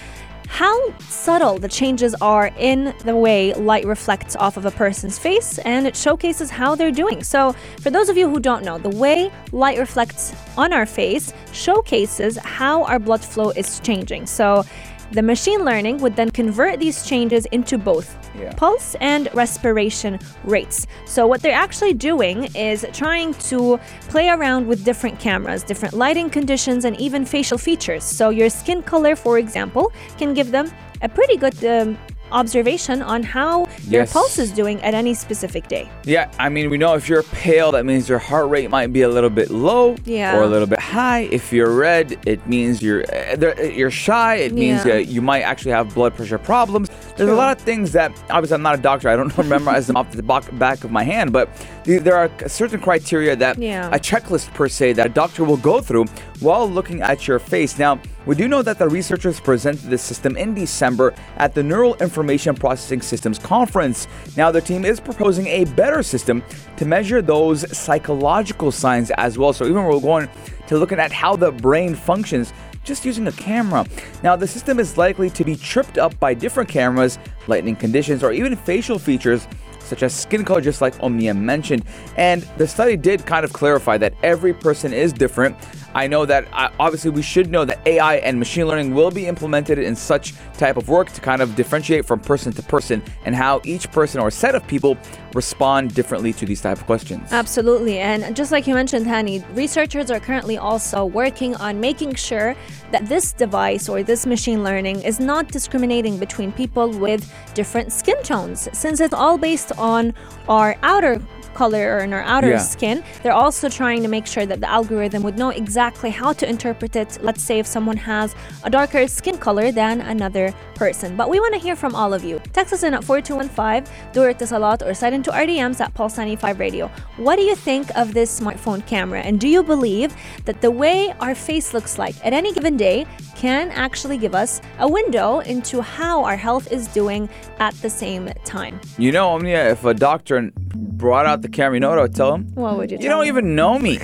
how 0.50 0.92
subtle 0.98 1.60
the 1.60 1.68
changes 1.68 2.16
are 2.16 2.52
in 2.58 2.94
the 3.06 3.16
way 3.16 3.54
light 3.54 3.86
reflects 3.86 4.36
off 4.36 4.58
of 4.58 4.66
a 4.66 4.72
person's 4.72 5.20
face 5.20 5.60
and 5.60 5.86
it 5.86 5.96
showcases 5.96 6.50
how 6.50 6.74
they're 6.74 6.92
doing. 6.92 7.24
So, 7.24 7.54
for 7.82 7.92
those 7.92 8.10
of 8.10 8.18
you 8.18 8.28
who 8.28 8.40
don't 8.40 8.66
know, 8.66 8.80
the 8.80 8.90
way 8.90 9.32
light 9.52 9.78
reflects 9.78 10.34
on 10.58 10.74
our 10.74 10.88
face 10.88 11.34
showcases 11.54 12.36
how 12.38 12.84
our 12.86 12.98
blood 12.98 13.24
flow 13.24 13.52
is 13.52 13.80
changing. 13.82 14.26
So, 14.26 14.64
the 15.12 15.22
machine 15.22 15.66
learning 15.66 15.98
would 15.98 16.16
then 16.16 16.30
convert 16.30 16.80
these 16.80 17.06
changes 17.06 17.46
into 17.48 17.78
both 17.78 18.16
Yeah. 18.40 18.54
pulse 18.56 18.96
and 19.02 19.28
respiration 19.34 20.20
rates. 20.44 20.88
So, 21.06 21.26
what 21.28 21.42
they're 21.42 21.62
actually 21.66 21.94
doing 21.94 22.48
is 22.56 22.86
trying 22.94 23.34
to 23.50 23.80
play 24.10 24.30
around 24.30 24.68
with 24.68 24.86
different 24.86 25.20
cameras, 25.20 25.64
different 25.64 25.94
lighting 25.94 26.30
conditions, 26.30 26.86
and 26.86 27.00
even 27.00 27.26
facial 27.26 27.58
features. 27.58 28.04
So, 28.04 28.30
your 28.30 28.50
skin 28.50 28.82
color, 28.84 29.16
for 29.16 29.40
example, 29.40 29.92
can 30.18 30.34
give 30.34 30.52
them 30.52 30.72
a 31.02 31.10
pretty 31.10 31.38
good 31.38 31.58
um, 31.66 31.98
observation 32.32 33.02
on 33.02 33.24
how 33.24 33.60
your 33.88 34.02
Yes. 34.04 34.14
pulse 34.14 34.38
is 34.40 34.52
doing 34.52 34.82
at 34.82 34.94
any 34.94 35.14
specific 35.14 35.68
day. 35.68 35.90
Yeah, 36.06 36.30
I 36.40 36.50
mean, 36.50 36.70
we 36.70 36.78
know 36.78 36.94
if 36.96 37.08
you're 37.10 37.24
pale, 37.24 37.72
that 37.74 37.86
means 37.86 38.08
your 38.10 38.20
heart 38.20 38.50
rate 38.50 38.70
might 38.70 38.92
be 38.94 39.02
a 39.02 39.10
little 39.10 39.30
bit 39.30 39.50
low 39.52 39.96
Yeah. 40.06 40.36
or 40.38 40.44
a 40.44 40.48
little 40.48 40.68
bit 40.68 40.80
high. 40.80 41.28
If 41.32 41.52
you're 41.54 41.72
red, 41.72 42.18
it 42.26 42.46
means 42.48 42.82
you're 42.82 43.04
uh, 43.14 43.64
you're 43.64 43.92
shy. 43.92 44.36
It 44.36 44.54
means 44.54 44.86
Yeah. 44.86 44.96
you 44.98 45.22
might 45.22 45.42
actually 45.42 45.72
have 45.72 45.94
blood 45.94 46.16
pressure 46.16 46.38
problems. 46.38 46.90
There's 47.18 47.30
a 47.30 47.36
lot 47.36 47.56
of 47.58 47.62
things 47.64 47.92
that 47.94 48.12
obviously 48.30 48.56
I'm 48.56 48.62
not 48.62 48.76
a 48.76 48.82
doctor. 48.82 49.10
I 49.10 49.16
don't 49.16 49.36
memorize 49.56 49.88
them 49.88 49.98
off 49.98 50.12
the 50.12 50.24
back- 50.24 50.58
back 50.58 50.84
of 50.84 50.92
my 50.92 51.04
hand, 51.04 51.32
but 51.34 51.50
there 51.86 52.16
are 52.16 52.30
certain 52.48 52.80
criteria 52.80 53.36
that 53.36 53.58
Yeah. 53.58 53.90
a 53.92 54.00
checklist 54.00 54.54
per 54.54 54.68
se 54.70 54.94
that 54.94 55.06
a 55.08 55.10
doctor 55.10 55.44
will 55.44 55.58
go 55.58 55.82
through 55.82 56.06
while 56.40 56.70
looking 56.70 57.02
at 57.02 57.28
your 57.28 57.40
face. 57.40 57.78
Now, 57.78 58.00
we 58.26 58.36
do 58.36 58.48
know 58.48 58.62
that 58.62 58.78
the 58.80 58.88
researchers 58.88 59.40
presented 59.40 59.90
this 59.90 60.02
system 60.02 60.38
in 60.38 60.54
December 60.54 61.14
at 61.38 61.56
the 61.56 61.64
Neural 61.64 61.96
Information 61.96 62.19
Processing 62.56 63.02
Systems 63.02 63.40
Conference. 63.40 64.08
Now, 64.38 64.52
the 64.52 64.62
team 64.62 64.86
is 64.86 65.00
proposing 65.00 65.48
a 65.48 65.66
better 65.66 66.04
system 66.04 66.44
to 66.78 66.86
measure 66.86 67.22
those 67.22 67.78
psychological 67.78 68.72
signs 68.72 69.12
as 69.12 69.38
well. 69.38 69.54
So, 69.54 69.66
even 69.66 69.84
we're 69.84 70.00
going 70.00 70.30
to 70.68 70.78
looking 70.78 71.00
at 71.00 71.12
how 71.12 71.36
the 71.36 71.52
brain 71.52 71.96
functions 71.96 72.54
just 72.84 73.06
using 73.06 73.28
a 73.28 73.32
camera. 73.32 73.86
Now, 74.24 74.36
the 74.36 74.48
system 74.48 74.80
is 74.80 74.98
likely 74.98 75.30
to 75.32 75.44
be 75.44 75.56
tripped 75.56 75.98
up 75.98 76.20
by 76.20 76.34
different 76.34 76.70
cameras, 76.70 77.20
lightning 77.48 77.76
conditions, 77.76 78.24
or 78.24 78.32
even 78.32 78.56
facial 78.56 78.98
features 78.98 79.48
such 79.90 80.04
as 80.04 80.14
skin 80.14 80.46
color, 80.46 80.62
just 80.62 80.82
like 80.82 81.02
Omnia 81.02 81.34
mentioned. 81.34 81.84
And 82.16 82.44
the 82.58 82.68
study 82.68 82.96
did 82.96 83.26
kind 83.26 83.44
of 83.44 83.52
clarify 83.52 83.98
that 83.98 84.14
every 84.24 84.54
person 84.54 84.94
is 84.94 85.12
different. 85.12 85.56
I 85.96 86.08
know 86.08 86.26
that 86.26 86.48
uh, 86.54 86.70
obviously 86.80 87.10
we 87.10 87.24
should 87.24 87.50
know 87.50 87.66
that 87.66 87.86
AI 87.88 88.18
and 88.18 88.38
machine 88.38 88.68
learning 88.68 88.94
will 88.94 89.10
be 89.10 89.26
implemented 89.26 89.80
in 89.80 89.96
such 89.96 90.34
type 90.54 90.78
of 90.78 90.88
work 90.88 91.12
to 91.14 91.22
kind 91.22 91.42
of 91.42 91.56
differentiate 91.56 92.06
from 92.06 92.20
person 92.20 92.54
to 92.54 92.62
person 92.62 93.02
and 93.26 93.36
how 93.36 93.60
each 93.64 93.92
person 93.92 94.22
or 94.22 94.30
set 94.30 94.54
of 94.54 94.66
people 94.68 94.98
respond 95.34 95.94
differently 95.94 96.34
to 96.34 96.46
these 96.46 96.62
type 96.62 96.78
of 96.78 96.86
questions. 96.86 97.32
Absolutely. 97.32 98.00
And 98.00 98.36
just 98.36 98.52
like 98.52 98.68
you 98.68 98.76
mentioned, 98.76 99.06
Hani, 99.06 99.44
researchers 99.56 100.12
are 100.12 100.20
currently 100.20 100.58
also 100.58 101.06
working 101.06 101.56
on 101.56 101.80
making 101.80 102.16
sure 102.16 102.56
that 102.92 103.08
this 103.08 103.34
device 103.34 103.90
or 103.90 104.04
this 104.04 104.26
machine 104.26 104.64
learning 104.64 105.02
is 105.02 105.20
not 105.20 105.48
discriminating 105.48 106.18
between 106.18 106.52
people 106.52 106.90
with 106.90 107.32
different 107.54 107.92
skin 107.92 108.22
tones. 108.24 108.70
Since 108.74 109.00
it's 109.00 109.14
all 109.14 109.38
based 109.38 109.72
on 109.80 110.14
our 110.48 110.76
outer 110.84 111.22
color 111.56 111.96
or 111.98 112.00
in 112.00 112.14
our 112.14 112.22
outer 112.24 112.52
Yeah. 112.52 112.60
skin, 112.76 113.04
they're 113.22 113.34
also 113.46 113.68
trying 113.68 114.02
to 114.04 114.08
make 114.08 114.26
sure 114.26 114.46
that 114.46 114.62
the 114.62 114.70
algorithm 114.70 115.24
would 115.24 115.38
know 115.38 115.50
exactly 115.50 116.10
how 116.10 116.32
to 116.34 116.48
interpret 116.48 116.96
it. 116.96 117.18
Let's 117.22 117.44
say 117.44 117.60
if 117.60 117.68
someone 117.68 117.98
has 117.98 118.34
a 118.64 118.70
darker 118.70 119.08
skin 119.08 119.38
color 119.38 119.72
than 119.72 120.00
another 120.00 120.54
person. 120.76 121.18
But 121.18 121.30
we 121.30 121.38
want 121.42 121.54
to 121.56 121.60
hear 121.60 121.76
from 121.76 121.96
all 121.96 122.14
of 122.14 122.24
you. 122.24 122.40
Text 122.54 122.72
us 122.72 122.84
in 122.84 122.94
at 122.94 123.04
4215, 123.04 123.84
do 124.14 124.24
it 124.24 124.40
salat 124.40 124.82
or 124.84 124.94
send 124.94 125.14
into 125.16 125.32
RDMs 125.32 125.82
at 125.82 125.94
Pulse 125.94 126.18
95 126.18 126.60
Radio. 126.60 126.90
What 127.18 127.36
do 127.36 127.42
you 127.44 127.56
think 127.56 127.86
of 127.98 128.14
this 128.14 128.40
smartphone 128.40 128.86
camera? 128.86 129.20
And 129.20 129.38
do 129.38 129.50
you 129.50 129.62
believe 129.62 130.16
that 130.46 130.62
the 130.62 130.72
way 130.72 131.14
our 131.20 131.36
face 131.36 131.74
looks 131.74 131.98
like 132.00 132.16
at 132.26 132.32
any 132.32 132.54
given 132.54 132.78
day 132.78 133.06
can 133.40 133.72
actually 133.72 134.18
give 134.18 134.36
us 134.36 134.60
a 134.80 134.88
window 134.88 135.40
into 135.40 135.82
how 135.82 136.26
our 136.26 136.36
health 136.36 136.70
is 136.74 136.88
doing 136.90 137.30
at 137.60 137.74
the 137.76 137.90
same 137.90 138.28
time? 138.44 138.78
You 138.98 139.14
know, 139.14 139.30
Omnia, 139.30 139.72
if 139.72 139.86
a 139.86 139.94
doctor 139.94 140.52
brought 140.56 141.26
out 141.26 141.42
the 141.42 141.48
camera, 141.48 141.78
you 141.78 141.80
know 141.80 141.90
what 141.90 142.00
I 142.00 142.02
would 142.02 142.16
tell 142.16 142.34
him? 142.36 142.54
What 142.56 142.76
would 142.76 142.92
you 142.92 142.98
You 143.00 143.08
don't 143.08 143.22
me? 143.22 143.30
even 143.30 143.56
know 143.56 143.80
me. 143.80 143.98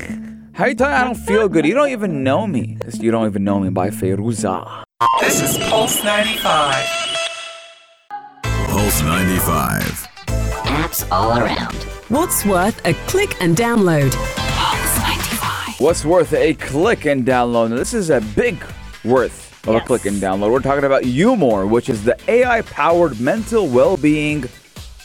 How 0.54 0.68
you 0.68 0.76
tell 0.76 0.88
me 0.88 0.96
I 0.96 1.04
don't 1.04 1.16
feel 1.18 1.50
good? 1.50 1.66
You 1.66 1.74
don't 1.74 1.90
even 1.90 2.24
know 2.24 2.48
me. 2.48 2.78
It's 2.86 2.98
You 3.00 3.12
don't 3.12 3.28
even 3.28 3.44
know 3.44 3.60
me 3.60 3.70
by 3.72 3.90
Feyruza. 3.90 4.84
This 5.20 5.42
is 5.42 5.58
Pulse 5.68 6.02
95. 6.02 6.86
Pulse 8.70 9.02
95. 9.02 9.82
Apps 10.80 11.12
all 11.12 11.38
around. 11.38 11.76
What's 12.08 12.46
worth 12.46 12.80
a 12.86 12.94
click 13.12 13.36
and 13.42 13.58
download? 13.58 14.14
Pulse 14.14 14.98
95. 15.00 15.82
What's 15.82 16.06
worth 16.06 16.32
a 16.32 16.54
click 16.54 17.04
and 17.06 17.26
download? 17.28 17.72
Now, 17.72 17.76
this 17.76 17.94
is 17.94 18.10
a 18.10 18.22
big 18.22 18.64
worth 19.06 19.52
of 19.68 19.74
Yes. 19.74 19.84
a 19.84 19.86
click 19.88 20.06
and 20.06 20.22
download. 20.22 20.52
We're 20.52 20.60
talking 20.60 20.84
about 20.84 21.04
Umore, 21.04 21.68
which 21.70 21.90
is 21.90 22.04
the 22.04 22.18
AI 22.28 22.62
powered 22.62 23.20
mental 23.20 23.68
well 23.68 23.98
being 23.98 24.46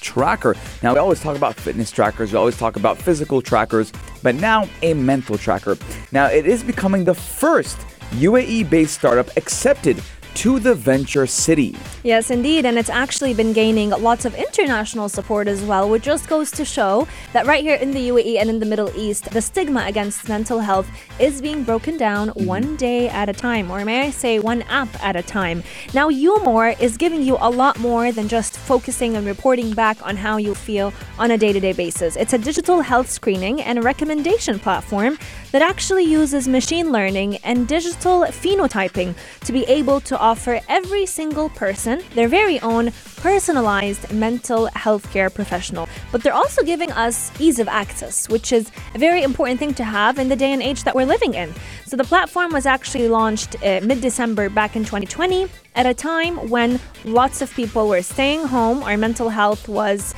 tracker. 0.01 0.57
Now, 0.83 0.95
we 0.95 0.99
always 0.99 1.21
talk 1.21 1.37
about 1.37 1.55
fitness 1.55 1.91
trackers, 1.91 2.33
we 2.33 2.39
always 2.39 2.57
talk 2.57 2.77
about 2.77 2.97
physical 2.99 3.43
trackers, 3.43 3.93
but 4.23 4.35
now 4.35 4.69
a 4.83 4.95
mental 4.95 5.37
tracker. 5.39 5.77
Now, 6.11 6.27
it 6.27 6.47
is 6.47 6.63
becoming 6.63 7.05
the 7.05 7.15
first 7.15 7.79
UAE 8.17 8.69
based 8.69 8.95
startup 8.95 9.29
accepted 9.37 10.03
to 10.41 10.59
the 10.59 10.75
Venture 10.75 11.27
City. 11.27 11.77
Yes, 12.03 12.31
indeed. 12.31 12.65
And 12.65 12.79
it's 12.79 12.89
actually 12.89 13.35
been 13.35 13.53
gaining 13.53 13.91
lots 13.91 14.25
of 14.25 14.35
international 14.35 15.11
support 15.11 15.47
as 15.47 15.63
well, 15.63 15.91
which 15.91 16.05
just 16.05 16.31
goes 16.31 16.51
to 16.53 16.65
show 16.65 17.07
that 17.35 17.45
right 17.45 17.63
here 17.63 17.75
in 17.75 17.91
the 17.91 18.09
UAE 18.09 18.41
and 18.41 18.49
in 18.49 18.59
the 18.59 18.65
Middle 18.65 18.91
East, 18.97 19.31
the 19.33 19.43
stigma 19.43 19.85
against 19.87 20.31
mental 20.31 20.59
health 20.59 20.89
is 21.19 21.43
being 21.43 21.63
broken 21.63 21.99
down 21.99 22.29
one 22.29 22.75
day 22.77 23.11
at 23.11 23.29
a 23.29 23.35
time, 23.35 23.71
or 23.71 23.85
may 23.85 24.07
I 24.07 24.11
say, 24.11 24.39
one 24.39 24.63
app 24.63 24.89
at 25.05 25.15
a 25.15 25.23
time. 25.23 25.63
Now, 25.93 26.09
YouMore 26.09 26.81
is 26.81 26.97
giving 26.97 27.23
you 27.23 27.37
a 27.39 27.51
lot 27.51 27.79
more 27.79 28.11
than 28.11 28.27
just 28.27 28.57
focusing 28.57 29.17
and 29.17 29.27
reporting 29.27 29.75
back 29.75 29.99
on 30.07 30.17
how 30.17 30.39
you 30.39 30.55
feel 30.55 30.91
on 31.19 31.33
a 31.33 31.37
day 31.37 31.53
to 31.53 31.61
day 31.61 31.75
basis. 31.75 32.17
It's 32.17 32.33
a 32.33 32.39
digital 32.39 32.81
health 32.81 33.11
screening 33.11 33.61
and 33.61 33.85
recommendation 33.85 34.59
platform 34.59 35.19
that 35.53 35.63
actually 35.63 36.05
uses 36.05 36.47
machine 36.49 36.93
learning 36.93 37.37
and 37.39 37.67
digital 37.67 38.23
phenotyping 38.23 39.15
to 39.41 39.53
be 39.53 39.65
able 39.65 40.01
to 40.01 40.19
offer 40.19 40.61
every 40.69 41.07
single 41.07 41.49
person 41.51 42.03
their 42.15 42.29
very 42.29 42.61
own 42.61 42.93
personalized 43.17 44.13
mental 44.13 44.67
health 44.75 45.11
care 45.13 45.31
professional. 45.31 45.89
But 46.13 46.23
they're 46.23 46.35
also 46.35 46.63
giving 46.63 46.91
us 46.93 47.31
ease 47.41 47.59
of 47.59 47.69
access, 47.69 48.29
which 48.29 48.53
is 48.53 48.71
a 48.95 48.99
very 48.99 49.23
important 49.23 49.59
thing 49.59 49.75
to 49.75 49.85
have 49.85 50.19
in 50.19 50.29
the 50.29 50.37
day 50.37 50.53
and 50.53 50.63
age 50.63 50.85
that 50.85 50.95
we're 50.95 51.07
living 51.07 51.35
in. 51.35 51.53
So 51.87 51.97
the 51.97 52.05
platform 52.05 52.53
was 52.53 52.67
actually 52.67 53.09
launched 53.09 53.57
uh, 53.65 53.81
mid 53.83 54.01
December 54.01 54.49
back 54.49 54.77
in 54.77 54.85
2020 54.85 55.49
at 55.75 55.87
a 55.87 55.95
time 55.95 56.49
when 56.49 56.81
lots 57.05 57.43
of 57.43 57.53
people 57.55 57.89
were 57.89 58.03
staying 58.03 58.47
home. 58.47 58.83
Our 58.83 58.97
mental 58.97 59.29
health 59.29 59.69
was 59.69 60.15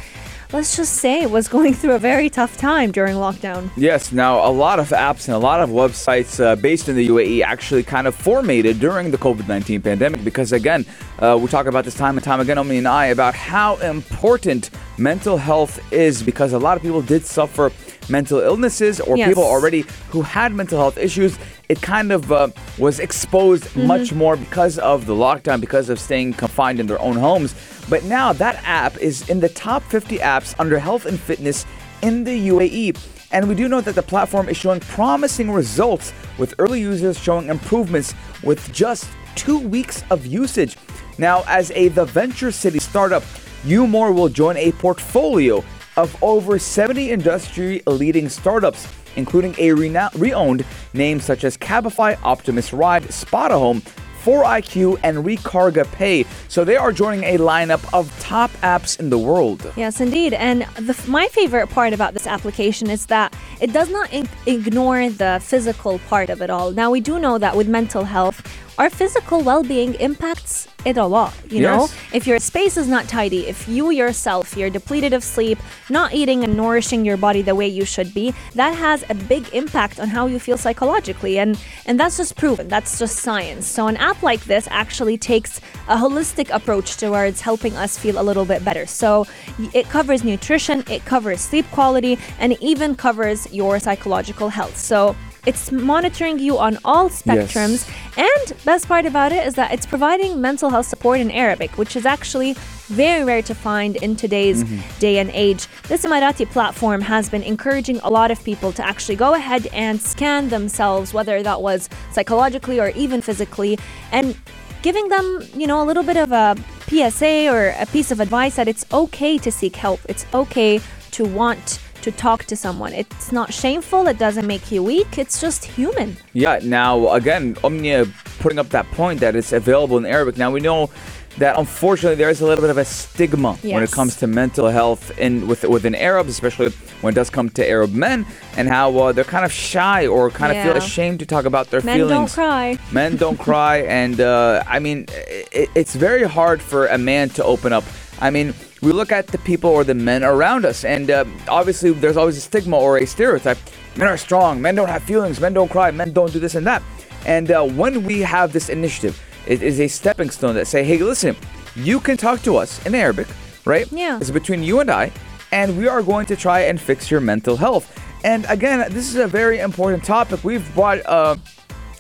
let's 0.53 0.77
just 0.77 0.95
say 0.97 1.25
was 1.27 1.49
going 1.49 1.75
through 1.75 1.93
a 1.93 1.99
very 1.99 2.29
tough 2.29 2.57
time 2.57 2.93
during 2.93 3.17
lockdown. 3.17 3.71
Yes, 3.77 4.13
now 4.13 4.47
a 4.47 4.51
lot 4.51 4.79
of 4.79 4.91
apps 4.91 5.27
and 5.27 5.35
a 5.35 5.39
lot 5.39 5.61
of 5.61 5.71
websites 5.71 6.43
uh, 6.45 6.57
based 6.57 6.89
in 6.89 6.97
the 6.97 7.09
UAE 7.09 7.43
actually 7.43 7.83
kind 7.83 8.07
of 8.07 8.15
formatted 8.15 8.79
during 8.81 9.11
the 9.11 9.19
COVID 9.19 9.49
19 9.49 9.81
pandemic 9.83 10.23
because, 10.25 10.53
again, 10.53 10.85
uh, 11.21 11.39
we 11.41 11.49
talk 11.49 11.67
about 11.67 11.85
this 11.85 11.95
time 11.95 12.17
and 12.17 12.25
time 12.25 12.41
again, 12.41 12.59
Omi 12.59 12.79
and 12.79 12.89
I, 12.89 13.07
about 13.07 13.35
how 13.35 13.77
important 13.77 14.71
mental 14.99 15.37
health 15.39 15.81
is 15.93 16.23
because 16.23 16.53
a 16.53 16.59
lot 16.59 16.77
of 16.77 16.83
people 16.83 17.03
did 17.03 17.25
suffer 17.25 17.71
mental 18.09 18.41
illnesses 18.41 19.01
or 19.01 19.17
Yes. 19.17 19.29
people 19.29 19.45
already 19.45 19.85
who 20.11 20.23
had 20.23 20.53
mental 20.53 20.79
health 20.79 20.99
issues. 20.99 21.39
It 21.69 21.81
kind 21.81 22.13
of 22.13 22.31
uh, 22.31 22.49
was 22.77 23.01
exposed 23.01 23.65
Mm-hmm. 23.65 23.87
much 23.87 24.13
more 24.13 24.37
because 24.37 24.79
of 24.79 25.07
the 25.07 25.15
lockdown, 25.15 25.61
because 25.61 25.89
of 25.89 25.99
staying 25.99 26.35
confined 26.35 26.79
in 26.81 26.87
their 26.87 27.01
own 27.01 27.17
homes. 27.17 27.55
But 27.89 28.05
now 28.05 28.33
that 28.35 28.63
app 28.65 28.97
is 28.99 29.29
in 29.29 29.41
the 29.41 29.49
top 29.49 29.83
50 29.85 30.19
apps 30.19 30.55
under 30.59 30.79
health 30.79 31.07
and 31.07 31.19
fitness 31.19 31.67
in 32.03 32.25
the 32.25 32.49
UAE. 32.49 32.99
And 33.33 33.49
we 33.49 33.55
do 33.55 33.69
know 33.69 33.81
that 33.81 33.95
the 33.95 34.03
platform 34.03 34.49
is 34.49 34.57
showing 34.57 34.81
promising 34.81 35.51
results 35.51 36.13
with 36.39 36.55
early 36.59 36.81
users 36.81 37.19
showing 37.19 37.49
improvements 37.49 38.15
with 38.43 38.73
just 38.73 39.09
two 39.35 39.59
weeks 39.59 40.03
of 40.11 40.27
usage. 40.27 40.77
Now, 41.19 41.45
as 41.47 41.71
a 41.73 41.89
The 41.89 42.05
Venture 42.05 42.53
City 42.53 42.79
startup, 42.79 43.23
YouMore 43.65 44.15
will 44.15 44.29
join 44.29 44.57
a 44.57 44.73
portfolio 44.73 45.65
of 45.97 46.17
over 46.23 46.59
70 46.59 47.11
industry 47.11 47.83
leading 47.87 48.29
startups, 48.29 48.87
including 49.17 49.55
a 49.59 49.73
rena- 49.73 50.11
re-owned 50.15 50.65
names 50.95 51.25
such 51.25 51.45
as 51.45 51.57
Cabify, 51.57 52.19
Optimus 52.23 52.73
Ride, 52.73 53.05
Spotahome, 53.05 53.83
4IQ, 54.25 55.01
and 55.03 55.19
Recarga 55.19 55.91
Pay. 55.93 56.25
So 56.49 56.65
they 56.65 56.77
are 56.77 56.93
joining 56.93 57.25
a 57.25 57.39
lineup 57.39 57.83
of 57.93 58.05
top 58.21 58.51
apps 58.63 58.99
in 58.99 59.11
the 59.11 59.19
world. 59.19 59.73
Yes, 59.77 60.01
indeed. 60.01 60.33
And 60.35 60.63
the, 60.77 60.99
my 61.09 61.27
favorite 61.29 61.69
part 61.69 61.93
about 61.93 62.15
this 62.15 62.27
application 62.27 62.91
is 62.91 63.07
that 63.07 63.35
it 63.61 63.73
does 63.73 63.91
not 63.91 64.13
ig- 64.13 64.29
ignore 64.47 65.11
the 65.11 65.41
physical 65.43 65.99
part 66.01 66.31
of 66.31 66.41
it 66.41 66.51
all. 66.51 66.71
Now, 66.71 66.91
we 66.91 67.01
do 67.01 67.19
know 67.19 67.39
that 67.39 67.57
with 67.57 67.69
mental 67.69 68.05
health, 68.05 68.43
our 68.79 68.91
physical 68.91 69.43
well 69.43 69.63
being 69.63 69.95
impacts 69.95 70.69
it 70.85 70.97
a 70.97 71.05
lot. 71.05 71.35
You 71.49 71.63
know, 71.63 71.89
if 72.13 72.27
your 72.27 72.39
space 72.39 72.77
is 72.77 72.89
not 72.89 73.09
tidy, 73.09 73.47
if 73.47 73.69
you 73.69 73.91
yourself, 73.91 74.57
you're 74.57 74.71
depleted 74.71 75.13
of 75.13 75.23
sleep, 75.23 75.59
not 75.89 76.13
eating 76.13 76.43
and 76.45 76.57
nourishing 76.57 77.05
your 77.05 77.17
body 77.17 77.43
the 77.43 77.55
way 77.55 77.69
you 77.69 77.85
should 77.85 78.13
be, 78.15 78.35
that 78.55 78.75
has 78.75 79.05
a 79.09 79.15
big 79.15 79.49
impact 79.53 80.01
on 80.01 80.09
how 80.09 80.27
you 80.27 80.39
feel 80.39 80.57
psychologically. 80.57 81.39
And, 81.39 81.59
and 81.87 81.99
that's 82.01 82.17
just 82.17 82.37
proven, 82.37 82.69
that's 82.69 82.99
just 82.99 83.17
science. 83.21 83.67
So, 83.67 83.87
an 83.87 83.97
app 83.97 84.23
like 84.23 84.45
this 84.45 84.67
actually 84.71 85.19
takes 85.19 85.61
a 85.89 85.97
holistic 85.97 86.51
approach 86.51 86.97
towards 86.97 87.41
helping 87.41 87.77
us 87.77 87.97
feel 87.97 88.21
a 88.21 88.25
little 88.25 88.45
bit 88.45 88.65
better. 88.65 88.87
So, 88.87 89.27
it 89.73 89.89
covers 89.89 90.25
nutrition, 90.25 90.85
it 90.91 91.05
covers 91.05 91.41
sleep 91.41 91.67
quality, 91.71 92.19
and 92.39 92.53
it 92.53 92.61
even 92.61 92.95
covers 92.95 93.53
your 93.53 93.79
psychological 93.79 94.49
health. 94.49 94.77
So, 94.77 95.15
it's 95.47 95.73
monitoring 95.73 96.39
you 96.39 96.59
on 96.59 96.79
all 96.85 97.09
spectrums. 97.09 97.89
And 98.17 98.65
best 98.65 98.87
part 98.87 99.07
about 99.07 99.33
it 99.33 99.47
is 99.47 99.55
that 99.55 99.73
it's 99.73 99.87
providing 99.87 100.41
mental 100.41 100.71
health 100.71 100.87
support 100.87 101.21
in 101.21 101.31
Arabic, 101.31 101.77
which 101.79 101.97
is 101.97 102.07
actually 102.07 102.55
very 102.87 103.25
rare 103.25 103.43
to 103.43 103.55
find 103.55 103.97
in 103.97 104.15
today's 104.15 104.63
mm-hmm. 104.63 104.99
day 104.99 105.19
and 105.19 105.31
age. 105.33 105.67
This 105.89 106.05
Emirati 106.05 106.49
platform 106.49 107.01
has 107.01 107.29
been 107.29 107.43
encouraging 107.43 107.99
a 108.01 108.11
lot 108.11 108.31
of 108.31 108.43
people 108.45 108.73
to 108.73 108.87
actually 108.87 109.17
go 109.17 109.35
ahead 109.35 109.67
and 109.73 110.01
scan 110.01 110.49
themselves, 110.49 111.15
whether 111.15 111.43
that 111.43 111.63
was 111.63 111.89
psychologically 112.13 112.79
or 112.81 112.91
even 112.91 113.21
physically, 113.21 113.79
and 114.13 114.37
giving 114.83 115.09
them, 115.09 115.43
you 115.55 115.67
know, 115.67 115.83
a 115.83 115.87
little 115.87 116.03
bit 116.03 116.17
of 116.17 116.33
a 116.33 116.57
PSA 116.89 117.49
or 117.51 117.75
a 117.79 117.87
piece 117.87 118.11
of 118.11 118.21
advice 118.21 118.57
that 118.57 118.69
it's 118.69 118.85
okay 118.93 119.39
to 119.39 119.51
seek 119.51 119.77
help. 119.77 120.01
It's 120.09 120.27
okay 120.35 120.81
to 121.13 121.25
want 121.25 121.81
to 122.03 122.13
talk 122.13 122.45
to 122.45 122.57
someone. 122.57 122.93
It's 122.93 123.33
not 123.33 123.53
shameful, 123.53 124.07
it 124.09 124.19
doesn't 124.19 124.47
make 124.47 124.71
you 124.71 124.83
weak, 124.83 125.19
it's 125.19 125.41
just 125.41 125.65
human. 125.65 126.17
Yeah, 126.33 126.61
now 126.63 127.11
again, 127.11 127.57
Omnia 127.65 128.07
putting 128.39 128.59
up 128.59 128.69
that 128.71 128.87
point 128.93 129.21
that 129.21 129.37
it's 129.37 129.53
available 129.53 129.97
in 129.99 130.07
Arabic. 130.07 130.37
Now 130.37 130.51
we 130.51 130.61
know 130.61 130.91
that 131.39 131.59
unfortunately 131.59 132.17
there 132.17 132.29
is 132.29 132.41
a 132.41 132.47
little 132.47 132.61
bit 132.61 132.71
of 132.71 132.77
a 132.79 132.85
stigma 132.85 133.55
when 133.63 133.83
it 133.83 133.91
comes 133.91 134.17
to 134.17 134.27
mental 134.27 134.69
health 134.69 135.17
in 135.19 135.47
with 135.47 135.65
within 135.65 135.95
Arabs, 135.95 136.29
especially 136.29 136.71
when 137.01 137.13
it 137.13 137.15
does 137.15 137.31
come 137.31 137.49
to 137.51 137.67
Arab 137.67 137.93
men, 137.93 138.27
and 138.57 138.69
how 138.69 138.97
uh, 138.99 139.13
they're 139.13 139.25
kind 139.25 139.45
of 139.45 139.53
shy 139.53 140.07
or 140.07 140.31
kind 140.31 140.57
of 140.57 140.63
feel 140.63 140.77
ashamed 140.77 141.21
to 141.21 141.27
talk 141.27 141.45
about 141.47 141.71
their 141.71 141.81
Men 141.83 142.01
don't 142.01 142.09
feelings. 142.09 142.35
cry. 142.35 142.79
Men 142.93 143.17
don't 143.17 143.39
cry, 143.39 143.79
and 143.79 144.21
uh, 144.21 144.63
I 144.67 144.79
mean, 144.79 145.07
it, 145.09 145.71
it's 145.75 145.95
very 145.95 146.25
hard 146.25 146.61
for 146.61 146.87
a 146.87 146.99
man 146.99 147.31
to 147.31 147.45
open 147.45 147.73
up. 147.73 147.85
I 148.21 148.31
mean, 148.31 148.53
we 148.83 148.93
look 148.93 149.13
at 149.13 149.29
the 149.29 149.39
people 149.39 149.71
or 149.71 149.85
the 149.85 149.95
men 149.95 150.25
around 150.25 150.65
us, 150.65 150.85
and 150.85 151.11
uh, 151.11 151.25
obviously, 151.49 151.93
there's 151.93 152.17
always 152.17 152.37
a 152.37 152.41
stigma 152.41 152.77
or 152.77 152.99
a 152.99 153.07
stereotype. 153.07 153.59
Men 153.97 154.09
are 154.09 154.17
strong. 154.17 154.61
Men 154.61 154.75
don't 154.75 154.89
have 154.89 155.05
feelings. 155.05 155.41
Men 155.41 155.55
don't 155.55 155.71
cry. 155.71 155.91
Men 155.93 156.13
don't 156.13 156.33
do 156.33 156.41
this 156.41 156.57
and 156.57 156.67
that. 156.67 156.83
And 157.25 157.51
uh, 157.53 157.63
when 157.63 158.03
we 158.05 158.21
have 158.21 158.53
this 158.53 158.69
initiative, 158.69 159.23
it 159.47 159.63
is 159.63 159.81
a 159.81 159.87
stepping 159.87 160.31
stone 160.31 160.57
that 160.57 160.67
say, 160.67 160.83
"Hey, 160.83 160.99
listen, 160.99 161.37
you 161.77 162.01
can 162.01 162.17
talk 162.17 162.43
to 162.43 162.57
us 162.57 162.85
in 162.85 162.95
Arabic, 162.95 163.29
right? 163.65 163.91
Yeah. 163.93 164.19
It's 164.19 164.31
between 164.31 164.65
you 164.65 164.81
and 164.81 164.91
I, 164.91 165.13
and 165.53 165.79
we 165.79 165.87
are 165.87 166.03
going 166.03 166.27
to 166.27 166.37
try 166.37 166.63
and 166.63 166.81
fix 166.81 167.11
your 167.11 167.21
mental 167.21 167.57
health." 167.57 167.87
And 168.25 168.47
again, 168.49 168.93
this 168.93 169.09
is 169.09 169.17
a 169.17 169.29
very 169.29 169.61
important 169.61 170.05
topic. 170.05 170.43
We've 170.43 170.75
brought. 170.75 171.07
Uh, 171.07 171.37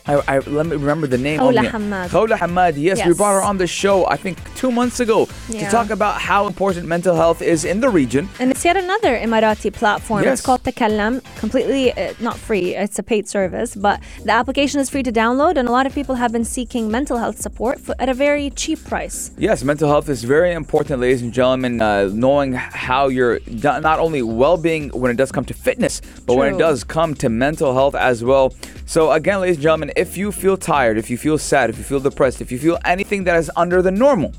I, 0.04 0.14
I, 0.26 0.38
let 0.40 0.66
me 0.66 0.74
remember 0.74 1.06
the 1.06 1.18
name. 1.18 1.38
Khawla. 1.38 1.68
Hamad. 1.68 2.08
Khawla 2.08 2.36
Hamad. 2.36 2.74
Yes, 2.76 3.06
we 3.06 3.14
brought 3.14 3.34
her 3.34 3.42
on 3.42 3.58
the 3.58 3.68
show. 3.68 4.04
I 4.06 4.16
think 4.16 4.36
two 4.62 4.70
months 4.70 5.00
ago 5.00 5.26
to 5.50 5.64
talk 5.70 5.90
about 5.90 6.20
how 6.20 6.46
important 6.46 6.86
mental 6.86 7.16
health 7.16 7.42
is 7.42 7.64
in 7.64 7.80
the 7.80 7.88
region. 7.88 8.28
And 8.38 8.52
it's 8.52 8.64
yet 8.64 8.76
another 8.76 9.18
Emirati 9.18 9.72
platform. 9.72 10.22
Yes. 10.22 10.38
It's 10.38 10.46
called 10.46 10.62
Takallam, 10.62 11.20
completely 11.36 11.92
uh, 11.92 12.14
not 12.20 12.36
free. 12.38 12.76
It's 12.76 12.96
a 12.96 13.02
paid 13.02 13.28
service, 13.28 13.74
but 13.74 14.00
the 14.24 14.30
application 14.30 14.78
is 14.78 14.88
free 14.88 15.02
to 15.02 15.10
download, 15.10 15.56
and 15.56 15.66
a 15.68 15.72
lot 15.72 15.86
of 15.88 15.92
people 15.92 16.14
have 16.14 16.30
been 16.30 16.44
seeking 16.44 16.88
mental 16.88 17.16
health 17.18 17.38
support 17.40 17.80
for, 17.80 17.96
at 17.98 18.08
a 18.08 18.14
very 18.14 18.50
cheap 18.50 18.78
price. 18.84 19.32
Yes, 19.36 19.64
mental 19.64 19.88
health 19.88 20.08
is 20.08 20.22
very 20.22 20.52
important, 20.52 21.00
ladies 21.00 21.22
and 21.22 21.32
gentlemen. 21.32 21.82
Uh, 21.82 22.08
knowing 22.12 22.52
how 22.52 23.08
you're 23.08 23.40
not 23.64 23.82
not 23.82 23.98
only 23.98 24.22
well-being 24.22 24.90
when 24.90 25.10
it 25.10 25.16
does 25.16 25.32
come 25.32 25.44
to 25.46 25.54
fitness, 25.54 26.00
but 26.24 26.36
when 26.36 26.54
it 26.54 26.58
does 26.58 26.84
come 26.84 27.14
to 27.22 27.28
mental 27.28 27.74
health 27.74 27.96
as 27.96 28.22
well. 28.22 28.54
So 28.86 29.10
again, 29.10 29.40
ladies 29.40 29.56
and 29.56 29.62
gentlemen, 29.64 29.90
if 29.96 30.16
you 30.16 30.30
feel 30.30 30.56
tired, 30.56 30.98
if 30.98 31.10
you 31.10 31.18
feel 31.18 31.38
sad, 31.38 31.68
if 31.68 31.78
you 31.78 31.84
feel 31.84 31.98
depressed, 32.10 32.40
if 32.40 32.52
you 32.52 32.60
feel 32.60 32.78
anything 32.84 33.24
that 33.24 33.36
is 33.36 33.50
under 33.56 33.82
the 33.82 33.90
normal, 33.90 34.32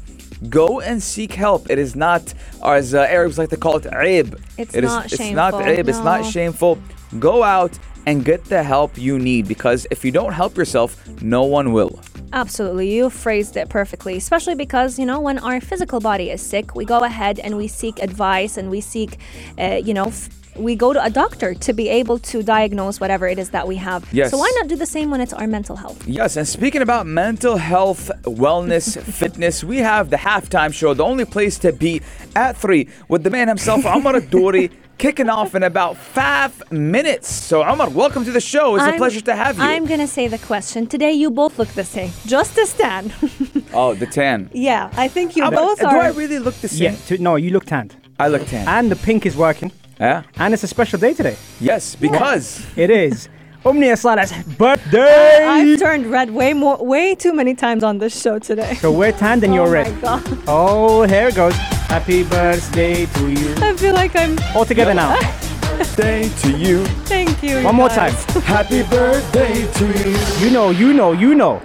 go 0.49 0.79
and 0.81 1.01
seek 1.01 1.33
help. 1.33 1.69
It 1.69 1.79
is 1.79 1.95
not, 1.95 2.33
or 2.61 2.75
as 2.75 2.93
uh, 2.93 2.99
Arabs 3.01 3.37
like 3.37 3.49
to 3.49 3.57
call 3.57 3.77
it, 3.77 3.83
aib. 3.85 4.39
It's 4.57 4.75
It 4.75 4.83
is- 4.83 4.89
not 4.89 5.05
It's 5.11 5.19
not 5.31 5.53
shameful, 5.53 5.59
aib. 5.61 5.87
It's 5.89 5.99
not 5.99 6.25
shameful. 6.25 6.79
Go 7.19 7.43
out 7.43 7.77
and 8.05 8.25
get 8.25 8.43
the 8.45 8.61
help 8.63 8.97
you 8.97 9.17
need 9.19 9.47
because 9.47 9.87
if 9.89 10.03
you 10.03 10.11
don't 10.11 10.33
help 10.33 10.57
yourself, 10.57 10.97
no 11.21 11.43
one 11.43 11.71
will. 11.71 11.99
Absolutely, 12.33 12.91
you 12.93 13.09
phrased 13.09 13.55
it 13.57 13.69
perfectly, 13.69 14.17
especially 14.17 14.55
because, 14.55 14.97
you 14.97 15.05
know, 15.05 15.19
when 15.21 15.37
our 15.39 15.61
physical 15.61 15.99
body 15.99 16.31
is 16.31 16.41
sick, 16.41 16.75
we 16.75 16.83
go 16.83 16.99
ahead 17.03 17.39
and 17.39 17.55
we 17.55 17.67
seek 17.67 18.01
advice 18.01 18.57
and 18.57 18.69
we 18.71 18.81
seek, 18.81 19.19
uh, 19.59 19.79
you 19.83 19.93
know, 19.93 20.05
f- 20.05 20.29
we 20.55 20.75
go 20.75 20.93
to 20.93 21.03
a 21.03 21.09
doctor 21.09 21.53
to 21.53 21.73
be 21.73 21.89
able 21.89 22.19
to 22.19 22.43
diagnose 22.43 22.99
whatever 22.99 23.27
it 23.27 23.39
is 23.39 23.49
that 23.51 23.67
we 23.67 23.75
have. 23.77 24.07
Yes. 24.13 24.31
So 24.31 24.37
why 24.37 24.51
not 24.59 24.67
do 24.67 24.75
the 24.75 24.85
same 24.85 25.09
when 25.11 25.21
it's 25.21 25.33
our 25.33 25.47
mental 25.47 25.75
health? 25.75 26.07
Yes, 26.07 26.37
and 26.37 26.47
speaking 26.47 26.81
about 26.81 27.05
mental 27.07 27.57
health, 27.57 28.11
wellness, 28.23 29.01
fitness, 29.21 29.63
we 29.63 29.77
have 29.79 30.09
the 30.09 30.17
halftime 30.17 30.73
show, 30.73 30.93
the 30.93 31.03
only 31.03 31.25
place 31.25 31.57
to 31.59 31.71
be 31.73 32.01
at 32.35 32.55
three 32.57 32.87
with 33.07 33.23
the 33.23 33.29
man 33.29 33.47
himself, 33.47 33.85
Omar 33.85 34.19
Dori, 34.33 34.69
kicking 34.97 35.27
off 35.29 35.55
in 35.55 35.63
about 35.63 35.97
five 35.97 36.71
minutes. 36.71 37.31
So, 37.31 37.63
Omar, 37.63 37.89
welcome 37.89 38.23
to 38.25 38.31
the 38.31 38.39
show. 38.41 38.75
It's 38.75 38.83
a 38.83 38.89
I'm- 38.89 38.97
pleasure 38.97 39.21
to 39.21 39.35
have 39.35 39.57
you. 39.57 39.63
I'm 39.63 39.85
gonna 39.85 40.07
say 40.07 40.27
the 40.27 40.37
question. 40.37 40.87
Today 40.87 41.11
you 41.13 41.31
both 41.31 41.57
look 41.57 41.69
the 41.69 41.83
same. 41.83 42.11
Just 42.25 42.57
a 42.57 42.65
tan. 42.67 43.11
oh, 43.73 43.95
the 43.95 44.05
tan. 44.05 44.49
yeah, 44.53 44.89
I 44.93 45.07
think 45.07 45.35
you 45.35 45.43
Omar, 45.43 45.59
both 45.59 45.79
do 45.79 45.85
are. 45.87 45.91
Do 45.93 45.99
I 45.99 46.09
really 46.09 46.39
look 46.39 46.55
the 46.55 46.67
Yeah, 46.75 46.91
same? 46.91 47.17
to, 47.17 47.23
no, 47.23 47.35
you 47.37 47.49
look 47.51 47.65
tanned. 47.65 47.95
I 48.19 48.27
look 48.27 48.45
tan. 48.45 48.67
And 48.67 48.91
the 48.91 48.95
pink 48.95 49.25
is 49.25 49.35
working. 49.35 49.71
Yeah? 50.03 50.23
And 50.35 50.53
it's 50.53 50.63
a 50.63 50.67
special 50.67 50.99
day 50.99 51.13
today. 51.13 51.37
Yes, 51.59 51.95
because 51.95 52.65
It 52.75 52.89
is. 52.89 53.29
Omnia 53.65 53.95
Salah's 53.95 54.33
birthday! 54.57 55.45
I've 55.47 55.79
turned 55.79 56.05
red 56.07 56.29
way 56.31 56.53
more, 56.53 56.77
way 56.85 57.15
too 57.15 57.33
many 57.33 57.55
times 57.55 57.81
on 57.81 57.97
this 57.97 58.21
show 58.21 58.37
today. 58.37 58.75
so 58.75 58.91
we're 58.91 59.13
tanned 59.13 59.41
and 59.45 59.53
you're 59.55 59.67
oh 59.67 59.71
red. 59.71 59.93
my 59.95 60.01
god! 60.01 60.39
Oh, 60.47 61.03
here 61.03 61.29
it 61.29 61.35
goes. 61.35 61.55
Happy 61.87 62.23
birthday 62.23 63.05
to 63.05 63.31
you. 63.31 63.55
I 63.59 63.73
feel 63.77 63.93
like 63.93 64.17
I'm. 64.17 64.37
All 64.53 64.65
together 64.65 64.93
now. 64.93 65.17
day 65.95 66.27
to 66.43 66.57
you. 66.57 66.83
Thank 67.07 67.41
you. 67.41 67.63
One 67.63 67.75
more 67.75 67.87
guys. 67.87 68.25
time. 68.25 68.41
Happy 68.41 68.83
birthday 68.83 69.65
to 69.79 69.85
you. 69.87 70.45
You 70.45 70.51
know, 70.51 70.71
you 70.71 70.91
know, 70.91 71.13
you 71.13 71.33
know. 71.33 71.61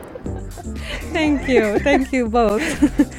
Thank 1.13 1.49
you. 1.49 1.79
Thank 1.81 2.13
you 2.13 2.29
both. 2.29 2.63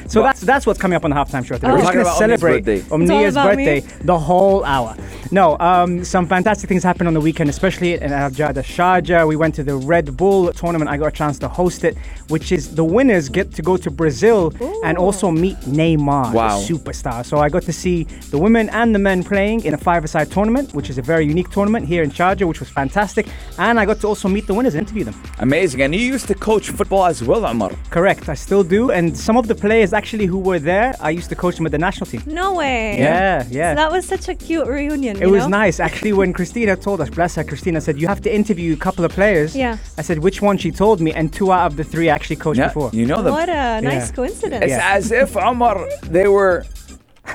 So 0.10 0.22
that's 0.24 0.40
that's 0.40 0.66
what's 0.66 0.80
coming 0.80 0.96
up 0.96 1.04
on 1.04 1.10
the 1.10 1.16
halftime 1.16 1.46
show 1.46 1.54
today. 1.54 1.68
Oh. 1.68 1.74
We're 1.74 1.82
just 1.82 1.92
going 1.92 2.04
to 2.04 2.10
about 2.10 2.14
Omnia's 2.20 2.40
celebrate 2.40 2.64
birthday. 2.64 2.80
Omnia's 2.90 3.34
birthday 3.36 3.80
the 4.04 4.18
whole 4.18 4.64
hour. 4.64 4.96
No, 5.30 5.56
um, 5.60 6.02
some 6.04 6.26
fantastic 6.26 6.68
things 6.68 6.82
happened 6.82 7.06
on 7.06 7.14
the 7.14 7.20
weekend, 7.20 7.48
especially 7.48 7.92
in 7.94 8.10
Aljada 8.10 8.64
Sharjah. 8.64 9.28
We 9.28 9.36
went 9.36 9.54
to 9.54 9.62
the 9.62 9.76
Red 9.76 10.16
Bull 10.16 10.52
tournament. 10.52 10.90
I 10.90 10.96
got 10.96 11.06
a 11.06 11.10
chance 11.12 11.38
to 11.38 11.48
host 11.48 11.84
it, 11.84 11.96
which 12.26 12.50
is 12.50 12.74
the 12.74 12.82
winners 12.82 13.28
get 13.28 13.54
to 13.54 13.62
go 13.62 13.76
to 13.76 13.88
Brazil 13.88 14.52
and 14.82 14.98
also 14.98 15.30
meet 15.30 15.56
Neymar, 15.60 16.32
Wow. 16.32 16.58
the 16.58 16.74
superstar. 16.74 17.24
So 17.24 17.38
I 17.38 17.48
got 17.48 17.62
to 17.62 17.72
see 17.72 18.02
the 18.32 18.38
women 18.38 18.68
and 18.70 18.92
the 18.92 18.98
men 18.98 19.22
playing 19.22 19.64
in 19.64 19.74
a 19.74 19.78
five-a-side 19.78 20.32
tournament, 20.32 20.74
which 20.74 20.90
is 20.90 20.98
a 20.98 21.02
very 21.02 21.24
unique 21.24 21.50
tournament 21.50 21.86
here 21.86 22.02
in 22.02 22.10
Sharjah, 22.10 22.48
which 22.48 22.58
was 22.58 22.68
fantastic. 22.68 23.28
And 23.58 23.78
I 23.78 23.84
got 23.84 24.00
to 24.00 24.08
also 24.08 24.26
meet 24.26 24.48
the 24.48 24.54
winners 24.54 24.74
and 24.74 24.82
interview 24.84 25.04
them. 25.04 25.14
Amazing. 25.38 25.82
And 25.82 25.94
you 25.94 26.00
used 26.00 26.26
to 26.26 26.34
coach 26.34 26.70
football 26.70 27.04
as 27.06 27.22
well, 27.22 27.46
Omar. 27.46 27.70
Correct, 27.88 28.28
I 28.28 28.34
still 28.34 28.62
do. 28.62 28.90
And 28.92 29.16
some 29.16 29.36
of 29.36 29.48
the 29.48 29.54
players 29.54 29.92
actually 29.92 30.26
who 30.26 30.38
were 30.38 30.60
there, 30.60 30.94
I 31.00 31.10
used 31.10 31.28
to 31.30 31.34
coach 31.34 31.56
them 31.56 31.66
at 31.66 31.72
the 31.72 31.78
national 31.78 32.06
team. 32.06 32.22
No 32.26 32.54
way. 32.54 32.96
Yeah, 32.98 33.44
yeah. 33.50 33.74
That 33.74 33.90
was 33.90 34.06
such 34.06 34.28
a 34.28 34.34
cute 34.34 34.66
reunion. 34.68 35.16
It 35.16 35.22
you 35.26 35.30
was 35.32 35.42
know? 35.44 35.58
nice. 35.58 35.80
Actually, 35.80 36.12
when 36.12 36.32
Christina 36.32 36.76
told 36.76 37.00
us, 37.00 37.10
bless 37.10 37.34
her, 37.34 37.42
Christina 37.42 37.80
said, 37.80 38.00
you 38.00 38.06
have 38.06 38.20
to 38.22 38.32
interview 38.32 38.74
a 38.74 38.76
couple 38.76 39.04
of 39.04 39.10
players. 39.12 39.56
Yeah. 39.56 39.76
I 39.98 40.02
said, 40.02 40.20
which 40.20 40.40
one? 40.40 40.56
She 40.56 40.70
told 40.70 41.00
me, 41.00 41.12
and 41.12 41.32
two 41.32 41.50
out 41.50 41.66
of 41.66 41.76
the 41.76 41.82
three 41.84 42.08
I 42.10 42.14
actually 42.14 42.36
coached 42.36 42.58
Yeah, 42.60 42.68
before. 42.68 42.90
you 42.92 43.06
know 43.06 43.22
them. 43.22 43.32
What 43.32 43.48
a 43.48 43.80
nice 43.80 44.08
Yeah. 44.10 44.14
coincidence. 44.14 44.62
It's 44.64 44.70
Yeah. 44.70 44.94
as 44.96 45.10
if, 45.10 45.36
Omar, 45.36 45.88
they 46.02 46.28
were 46.28 46.64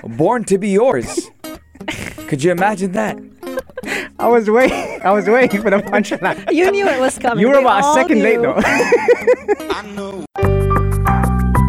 born 0.08 0.46
to 0.46 0.58
be 0.58 0.70
yours. 0.70 1.30
Could 2.28 2.44
you 2.44 2.52
imagine 2.52 2.94
that? 2.94 3.18
I 4.18 4.28
was 4.30 4.50
waiting. 4.50 5.02
I 5.04 5.12
was 5.12 5.28
waiting 5.28 5.62
for 5.62 5.70
the 5.70 5.78
punchline. 5.80 6.50
You 6.52 6.72
knew 6.72 6.88
it 6.88 7.00
was 7.00 7.20
coming. 7.20 7.42
You 7.42 7.50
were 7.50 7.56
We 7.58 7.62
about 7.62 7.82
a 7.82 7.86
all 7.86 7.94
second 7.96 8.24
late 8.24 8.40
knew. 8.40 8.54
though. 8.56 8.62